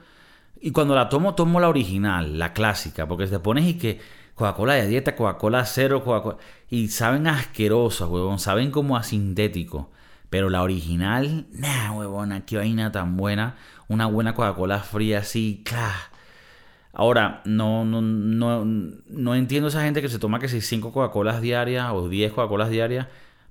Y 0.59 0.71
cuando 0.71 0.95
la 0.95 1.09
tomo, 1.09 1.35
tomo 1.35 1.59
la 1.59 1.69
original, 1.69 2.39
la 2.39 2.53
clásica. 2.53 3.07
Porque 3.07 3.27
te 3.27 3.39
pones 3.39 3.65
y 3.65 3.75
que 3.77 3.99
Coca-Cola 4.35 4.73
de 4.73 4.87
dieta, 4.87 5.15
Coca-Cola 5.15 5.65
cero, 5.65 6.03
Coca-Cola. 6.03 6.37
Y 6.69 6.87
saben 6.89 7.27
asquerosas, 7.27 8.09
huevón. 8.09 8.39
Saben 8.39 8.71
como 8.71 8.97
a 8.97 9.03
sintético. 9.03 9.91
Pero 10.29 10.49
la 10.49 10.61
original, 10.61 11.45
nah, 11.53 11.91
huevona, 11.93 12.45
qué 12.45 12.57
vaina 12.57 12.91
tan 12.91 13.15
buena. 13.15 13.55
Una 13.87 14.07
buena 14.07 14.33
Coca-Cola 14.35 14.79
fría 14.79 15.19
así, 15.19 15.61
claro. 15.63 15.95
Ahora, 16.91 17.41
no, 17.45 17.85
no, 17.85 18.01
no, 18.01 18.65
no 18.65 19.35
entiendo 19.35 19.69
esa 19.69 19.83
gente 19.83 20.01
que 20.01 20.09
se 20.09 20.19
toma 20.19 20.39
que 20.39 20.49
si 20.49 20.61
5 20.61 20.91
Coca-Colas 20.91 21.41
diarias 21.41 21.91
o 21.93 22.09
10 22.09 22.33
Coca-Colas 22.33 22.69
diarias 22.69 23.07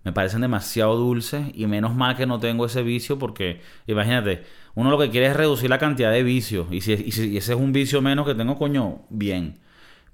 me 0.07 0.13
parecen 0.13 0.41
demasiado 0.41 0.95
dulces 0.95 1.47
y 1.53 1.67
menos 1.67 1.97
mal 1.97 2.17
que 2.17 2.27
no 2.27 2.39
tengo 2.39 2.65
ese 2.67 2.85
vicio 2.85 3.19
porque 3.19 3.61
imagínate, 3.89 4.45
uno 4.77 4.89
lo 4.93 5.01
que 5.01 5.11
quiere 5.11 5.27
es 5.27 5.35
reducir 5.35 5.69
la 5.69 5.81
cantidad 5.81 6.13
de 6.13 6.23
vicios 6.23 6.69
y 6.71 6.81
si, 6.81 6.93
ese 6.93 7.37
es 7.37 7.49
un 7.49 7.73
vicio 7.73 8.01
menos 8.01 8.25
que 8.25 8.37
tengo, 8.37 8.57
coño, 8.57 9.01
bien. 9.11 9.59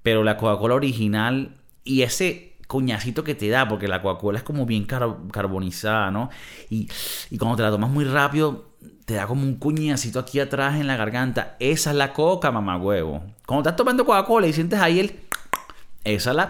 Pero 0.03 0.25
la 0.25 0.39
Coca-Cola 0.39 0.77
original 0.77 1.57
y 1.85 2.01
ese 2.01 2.55
coñacito 2.69 3.23
que 3.23 3.35
te 3.35 3.51
da, 3.51 3.69
porque 3.69 3.87
la 3.87 4.01
Coca-Cola 4.01 4.39
es 4.39 4.45
como 4.45 4.65
bien 4.65 4.87
carbonizada, 4.87 6.11
¿no? 6.11 6.31
Y, 6.71 6.89
y 7.29 7.37
cuando 7.37 7.59
te 7.59 7.63
la 7.63 7.71
tomas 7.71 7.91
muy 7.91 8.07
rápido, 8.07 8.71
te 9.05 9.13
da 9.13 9.27
como 9.27 9.43
un 9.43 9.57
cuñacito 9.57 10.21
aquí 10.21 10.41
atrás 10.41 10.81
en 10.81 10.87
la 10.87 10.97
garganta. 10.97 11.57
Esa 11.61 11.91
es 11.91 11.97
la 11.97 12.15
coca, 12.15 12.51
mamá 12.51 12.79
huevo. 12.79 13.23
Cuando 13.45 13.69
estás 13.69 13.77
tomando 13.77 14.07
Coca-Cola 14.07 14.47
y 14.47 14.55
sientes 14.55 14.81
ahí 14.81 15.01
el... 15.01 15.21
Esa 16.03 16.31
es 16.31 16.37
la, 16.37 16.49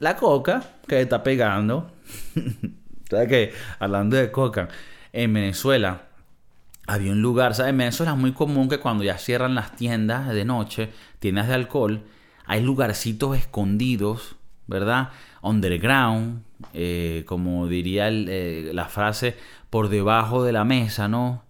la 0.00 0.16
coca 0.16 0.62
que 0.86 0.96
te 0.96 1.00
está 1.00 1.22
pegando. 1.22 1.93
¿Sabes 3.10 3.28
qué? 3.28 3.52
Hablando 3.78 4.16
de 4.16 4.30
coca, 4.30 4.68
en 5.12 5.32
Venezuela 5.32 6.08
había 6.86 7.12
un 7.12 7.22
lugar, 7.22 7.54
¿sabes? 7.54 7.70
En 7.70 7.78
Venezuela 7.78 8.12
es 8.12 8.18
muy 8.18 8.32
común 8.32 8.68
que 8.68 8.78
cuando 8.78 9.04
ya 9.04 9.18
cierran 9.18 9.54
las 9.54 9.76
tiendas 9.76 10.28
de 10.28 10.44
noche, 10.44 10.90
tiendas 11.18 11.48
de 11.48 11.54
alcohol, 11.54 12.02
hay 12.46 12.62
lugarcitos 12.62 13.36
escondidos, 13.36 14.36
¿verdad? 14.66 15.10
Underground, 15.42 16.42
eh, 16.72 17.24
como 17.26 17.66
diría 17.68 18.08
eh, 18.08 18.70
la 18.74 18.86
frase, 18.86 19.36
por 19.70 19.88
debajo 19.88 20.44
de 20.44 20.52
la 20.52 20.64
mesa, 20.64 21.08
¿no? 21.08 21.42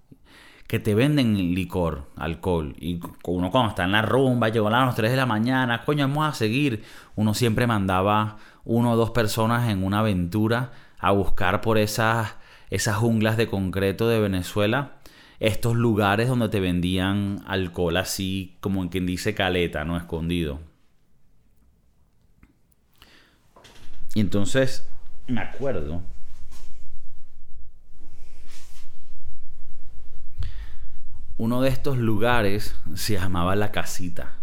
Que 0.67 0.79
te 0.79 0.95
venden 0.95 1.37
licor, 1.55 2.09
alcohol. 2.17 2.75
Y 2.79 3.01
uno 3.27 3.51
cuando 3.51 3.71
está 3.71 3.85
en 3.85 3.93
la 3.93 4.03
rumba, 4.03 4.49
llegó 4.49 4.69
a 4.69 4.71
las 4.71 4.95
3 4.95 5.11
de 5.11 5.17
la 5.17 5.27
mañana, 5.27 5.85
coño, 5.85 6.09
vamos 6.09 6.29
a 6.29 6.33
seguir. 6.33 6.83
Uno 7.17 7.35
siempre 7.35 7.67
mandaba 7.67 8.39
uno 8.65 8.93
o 8.93 8.97
dos 8.97 9.11
personas 9.11 9.69
en 9.71 9.85
una 9.85 10.01
aventura 10.01 10.73
a 10.99 11.11
buscar 11.11 11.61
por 11.61 11.79
esas 11.79 12.35
esas 12.75 12.97
junglas 12.97 13.37
de 13.37 13.47
concreto 13.47 14.09
de 14.09 14.19
Venezuela, 14.19 14.97
estos 15.39 15.77
lugares 15.77 16.29
donde 16.29 16.49
te 16.49 16.59
vendían 16.59 17.41
alcohol 17.47 17.97
así, 17.97 18.57
como 18.61 18.83
en 18.83 18.89
quien 18.89 19.07
dice 19.07 19.33
caleta, 19.33 19.85
no 19.85 19.97
escondido. 19.97 20.61
Y 24.15 24.21
entonces, 24.21 24.89
me 25.29 25.41
acuerdo. 25.41 26.03
Uno 31.37 31.63
de 31.63 31.69
estos 31.69 31.99
lugares 31.99 32.75
se 32.95 33.15
llamaba 33.15 33.55
La 33.55 33.71
Casita. 33.71 34.39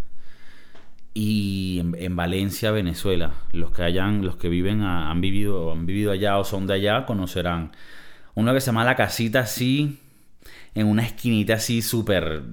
Y 1.14 1.80
en, 1.80 2.16
Valencia, 2.16 2.72
Venezuela, 2.72 3.34
los 3.52 3.72
que 3.72 3.84
hayan, 3.84 4.24
los 4.24 4.38
que 4.38 4.48
viven, 4.48 4.82
han 4.82 5.20
vivido, 5.20 5.72
han 5.72 5.86
vivido 5.86 6.12
allá 6.12 6.38
o 6.38 6.46
son 6.46 6.68
de 6.68 6.76
allá, 6.76 7.06
conocerán. 7.06 7.72
Uno 8.34 8.54
que 8.54 8.62
se 8.62 8.68
llama 8.68 8.86
La 8.86 8.96
Casita 8.96 9.42
así, 9.42 10.00
en 10.74 10.88
una 10.88 11.04
esquinita 11.04 11.56
así 11.56 11.82
súper, 11.82 12.44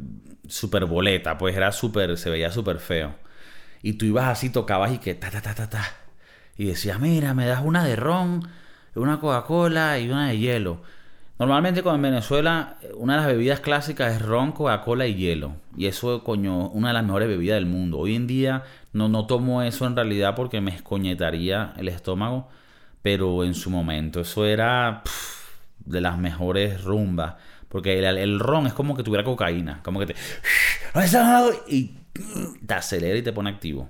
súper 0.49 0.87
boleta, 0.87 1.39
pues 1.39 1.57
era 1.57 1.71
súper, 1.71 2.19
se 2.19 2.31
veía 2.31 2.51
súper 2.51 2.79
feo. 2.79 3.15
Y 3.81 3.93
tú 3.95 4.07
ibas 4.07 4.27
así, 4.27 4.51
tocabas 4.51 4.93
y 4.93 4.99
que 4.99 5.15
ta, 5.15 5.31
ta, 5.31 5.41
ta, 5.41 5.55
ta, 5.55 5.71
ta. 5.71 5.85
Y 6.57 6.65
decías, 6.65 6.99
mira, 6.99 7.35
me 7.35 7.47
das 7.47 7.63
una 7.65 7.85
de 7.85 7.95
ron, 7.95 8.49
una 8.97 9.21
Coca-Cola 9.21 10.01
y 10.01 10.11
una 10.11 10.29
de 10.29 10.39
hielo. 10.39 10.83
Normalmente 11.39 11.85
cuando 11.85 12.07
en 12.07 12.13
Venezuela 12.15 12.79
una 12.97 13.15
de 13.15 13.19
las 13.21 13.29
bebidas 13.29 13.61
clásicas 13.61 14.15
es 14.15 14.23
ron, 14.23 14.51
Coca-Cola 14.51 15.07
y 15.07 15.15
hielo. 15.15 15.53
Y 15.77 15.87
eso, 15.87 16.25
coño, 16.25 16.69
una 16.71 16.89
de 16.89 16.95
las 16.95 17.05
mejores 17.05 17.29
bebidas 17.29 17.55
del 17.55 17.67
mundo. 17.67 17.99
Hoy 17.99 18.17
en 18.17 18.27
día 18.27 18.65
no, 18.93 19.09
no 19.09 19.27
tomo 19.27 19.63
eso 19.63 19.87
en 19.87 19.95
realidad 19.95 20.35
porque 20.35 20.61
me 20.61 20.75
escoñetaría 20.75 21.75
el 21.77 21.89
estómago. 21.89 22.49
Pero 23.03 23.45
en 23.45 23.55
su 23.55 23.71
momento 23.71 24.21
eso 24.21 24.45
era 24.45 25.03
de 25.79 26.01
las 26.01 26.19
mejores 26.19 26.83
rumbas. 26.83 27.37
Porque 27.69 27.99
el, 27.99 28.41
ron 28.41 28.67
es 28.67 28.73
como 28.73 28.97
que 28.97 29.05
tuviera 29.05 29.23
cocaína. 29.23 29.81
Como 29.85 30.01
que 30.01 30.07
te... 30.07 30.15
Y 31.69 31.95
te 32.67 32.75
acelera 32.75 33.17
y 33.17 33.23
te 33.23 33.33
pone 33.33 33.51
activo. 33.51 33.89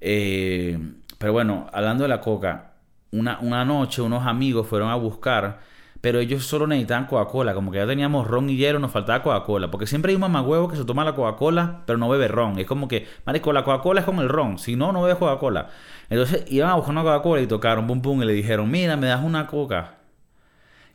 Eh, 0.00 0.78
pero 1.18 1.34
bueno, 1.34 1.68
hablando 1.74 2.04
de 2.04 2.08
la 2.08 2.22
coca. 2.22 2.72
Una, 3.12 3.38
una 3.40 3.66
noche 3.66 4.00
unos 4.00 4.26
amigos 4.26 4.66
fueron 4.66 4.88
a 4.88 4.94
buscar 4.94 5.58
pero 6.00 6.18
ellos 6.18 6.46
solo 6.46 6.66
necesitaban 6.66 7.06
Coca-Cola, 7.06 7.54
como 7.54 7.70
que 7.70 7.78
ya 7.78 7.86
teníamos 7.86 8.26
ron 8.26 8.48
y 8.48 8.56
hielo, 8.56 8.78
nos 8.78 8.90
faltaba 8.90 9.22
Coca-Cola, 9.22 9.70
porque 9.70 9.86
siempre 9.86 10.10
hay 10.10 10.14
un 10.16 10.22
mamagüevo 10.22 10.68
que 10.68 10.76
se 10.76 10.84
toma 10.84 11.04
la 11.04 11.14
Coca-Cola, 11.14 11.82
pero 11.86 11.98
no 11.98 12.08
bebe 12.08 12.28
ron. 12.28 12.58
Es 12.58 12.66
como 12.66 12.88
que, 12.88 13.06
marico, 13.26 13.52
la 13.52 13.64
Coca-Cola 13.64 14.00
es 14.00 14.06
como 14.06 14.22
el 14.22 14.28
ron, 14.28 14.58
si 14.58 14.76
no, 14.76 14.92
no 14.92 15.02
bebe 15.02 15.18
Coca-Cola. 15.18 15.68
Entonces 16.08 16.44
iban 16.48 16.70
a 16.70 16.74
buscar 16.74 16.92
una 16.92 17.02
Coca-Cola 17.02 17.42
y 17.42 17.46
tocaron, 17.46 17.86
pum 17.86 18.00
pum, 18.00 18.22
y 18.22 18.26
le 18.26 18.32
dijeron, 18.32 18.70
mira, 18.70 18.96
me 18.96 19.08
das 19.08 19.22
una 19.22 19.46
Coca. 19.46 19.96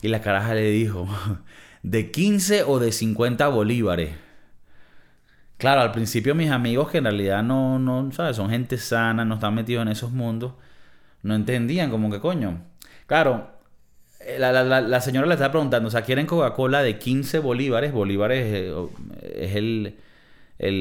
Y 0.01 0.07
la 0.07 0.21
caraja 0.21 0.55
le 0.55 0.69
dijo, 0.71 1.07
¿de 1.83 2.11
15 2.11 2.63
o 2.63 2.79
de 2.79 2.91
50 2.91 3.47
bolívares? 3.49 4.15
Claro, 5.57 5.81
al 5.81 5.91
principio 5.91 6.35
mis 6.35 6.51
amigos 6.51 6.89
que 6.89 6.97
en 6.97 7.05
realidad 7.05 7.41
no, 7.43 7.79
no, 7.79 8.11
¿sabes? 8.11 8.35
Son 8.35 8.49
gente 8.49 8.77
sana, 8.77 9.23
no 9.23 9.35
están 9.35 9.55
metidos 9.55 9.83
en 9.83 9.87
esos 9.89 10.11
mundos, 10.11 10.53
no 11.23 11.35
entendían 11.35 11.89
como 11.91 12.11
que 12.11 12.19
coño. 12.19 12.61
Claro, 13.07 13.54
eh, 14.25 14.39
la, 14.39 15.01
señora 15.01 15.27
le 15.27 15.35
está 15.35 15.51
preguntando, 15.51 15.87
o 15.87 15.91
sea, 15.91 16.01
¿quieren 16.01 16.25
Coca-Cola 16.25 16.81
de 16.81 16.97
15 16.97 17.39
bolívares? 17.39 17.93
Bolívares 17.93 18.43
eh, 18.45 18.73
es 19.35 19.55
el, 19.55 19.95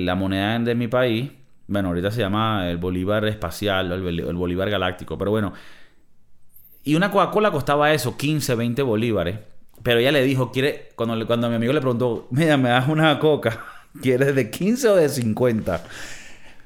la 0.06 0.14
moneda 0.14 0.58
de 0.58 0.74
mi 0.74 0.88
país. 0.88 1.30
Bueno, 1.66 1.88
ahorita 1.88 2.10
se 2.10 2.20
llama 2.20 2.70
el 2.70 2.78
Bolívar 2.78 3.24
espacial, 3.26 3.92
el, 3.92 4.20
el 4.20 4.34
Bolívar 4.34 4.70
galáctico, 4.70 5.18
pero 5.18 5.30
bueno. 5.30 5.52
Y 6.84 6.94
una 6.94 7.10
Coca-Cola 7.10 7.50
costaba 7.50 7.92
eso, 7.92 8.16
15, 8.16 8.54
20 8.54 8.82
bolívares. 8.82 9.38
Pero 9.82 10.00
ella 10.00 10.12
le 10.12 10.22
dijo, 10.22 10.50
quiere, 10.50 10.90
cuando, 10.96 11.26
cuando 11.26 11.48
mi 11.50 11.56
amigo 11.56 11.72
le 11.72 11.80
preguntó, 11.80 12.26
mira, 12.30 12.56
me 12.56 12.70
das 12.70 12.88
una 12.88 13.18
coca, 13.18 13.64
¿quieres 14.02 14.34
de 14.34 14.50
15 14.50 14.88
o 14.88 14.96
de 14.96 15.08
50? 15.08 15.84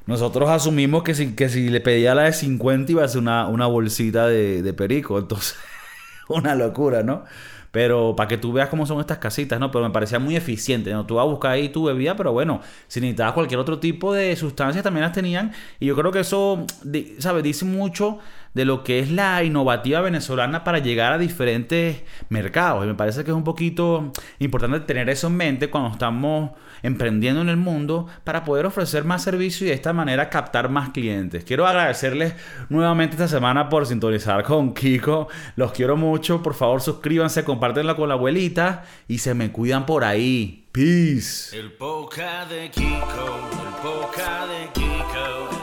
Nosotros 0.07 0.49
asumimos 0.49 1.03
que 1.03 1.15
si, 1.15 1.35
que 1.35 1.49
si 1.49 1.69
le 1.69 1.81
pedía 1.81 2.15
la 2.15 2.23
de 2.23 2.33
50 2.33 2.93
iba 2.93 3.05
a 3.05 3.09
ser 3.09 3.21
una, 3.21 3.49
una 3.49 3.67
bolsita 3.67 4.27
de, 4.27 4.63
de 4.63 4.73
perico. 4.73 5.19
Entonces, 5.19 5.57
una 6.39 6.55
locura, 6.55 7.03
¿no? 7.03 7.25
Pero 7.71 8.17
para 8.17 8.29
que 8.29 8.39
tú 8.39 8.53
veas 8.53 8.71
cómo 8.71 8.87
son 8.87 9.01
estas 9.01 9.19
casitas, 9.19 9.61
¿no? 9.61 9.71
Pero 9.71 9.85
me 9.85 9.91
parecía 9.91 10.19
muy 10.19 10.37
eficiente, 10.37 10.91
¿no? 10.91 11.05
Tú 11.05 11.17
vas 11.17 11.25
a 11.25 11.29
buscar 11.29 11.53
ahí 11.53 11.69
tu 11.69 11.85
bebida, 11.85 12.17
pero 12.17 12.33
bueno, 12.33 12.61
si 12.87 13.01
necesitabas 13.01 13.35
cualquier 13.35 13.61
otro 13.61 13.79
tipo 13.79 14.15
de 14.15 14.35
sustancias 14.37 14.83
también 14.83 15.05
las 15.05 15.13
tenían. 15.13 15.53
Y 15.79 15.87
yo 15.87 15.95
creo 15.95 16.11
que 16.11 16.21
eso, 16.21 16.65
¿sabes? 17.19 17.43
Dice 17.43 17.65
mucho 17.67 18.19
de 18.55 18.65
lo 18.65 18.85
que 18.85 19.01
es 19.01 19.11
la 19.11 19.43
innovativa 19.45 20.01
venezolana 20.01 20.65
para 20.65 20.79
llegar 20.79 21.13
a 21.13 21.19
diferentes 21.19 22.03
mercados. 22.29 22.85
Y 22.85 22.89
me 22.89 22.95
parece 22.95 23.25
que 23.25 23.31
es 23.31 23.37
un 23.37 23.45
poquito 23.45 24.13
importante 24.39 24.81
tener 24.81 25.09
eso 25.11 25.29
en 25.29 25.37
mente 25.37 25.71
cuando 25.71 25.91
estamos 25.91 26.51
emprendiendo 26.83 27.41
en 27.41 27.49
el 27.49 27.57
mundo 27.57 28.07
para 28.25 28.45
poder 28.45 28.67
ofrecer 28.67 29.05
más 29.05 29.23
servicios 29.23 29.63
y 29.63 29.67
de 29.67 29.73
esta 29.73 29.93
manera 29.93 30.31
captar 30.31 30.69
más 30.69 30.91
clientes. 30.91 31.45
Quiero 31.45 31.67
agradecerles 31.67 32.35
nuevamente 32.69 33.17
esta 33.17 33.29
semana 33.29 33.69
por 33.69 33.87
sintonizar 33.87 34.43
con 34.45 34.75
Kiko. 34.75 35.29
Los 35.57 35.73
quiero 35.73 35.97
mucho. 35.97 36.43
Por 36.43 36.55
favor, 36.55 36.81
suscríbanse, 36.81 37.45
compártenla 37.45 37.95
con 37.95 38.09
la 38.09 38.15
abuelita 38.15 38.85
y 39.09 39.19
se 39.19 39.35
me 39.35 39.51
cuidan 39.51 39.87
por 39.87 40.05
ahí. 40.05 40.65
Peace. 40.73 41.59
El 41.59 41.73
poca 41.73 42.45
de 42.47 42.71
Kiko, 42.71 42.87
el 42.87 43.75
poca 43.83 44.47
de 44.47 44.69
Kiko. 44.73 45.59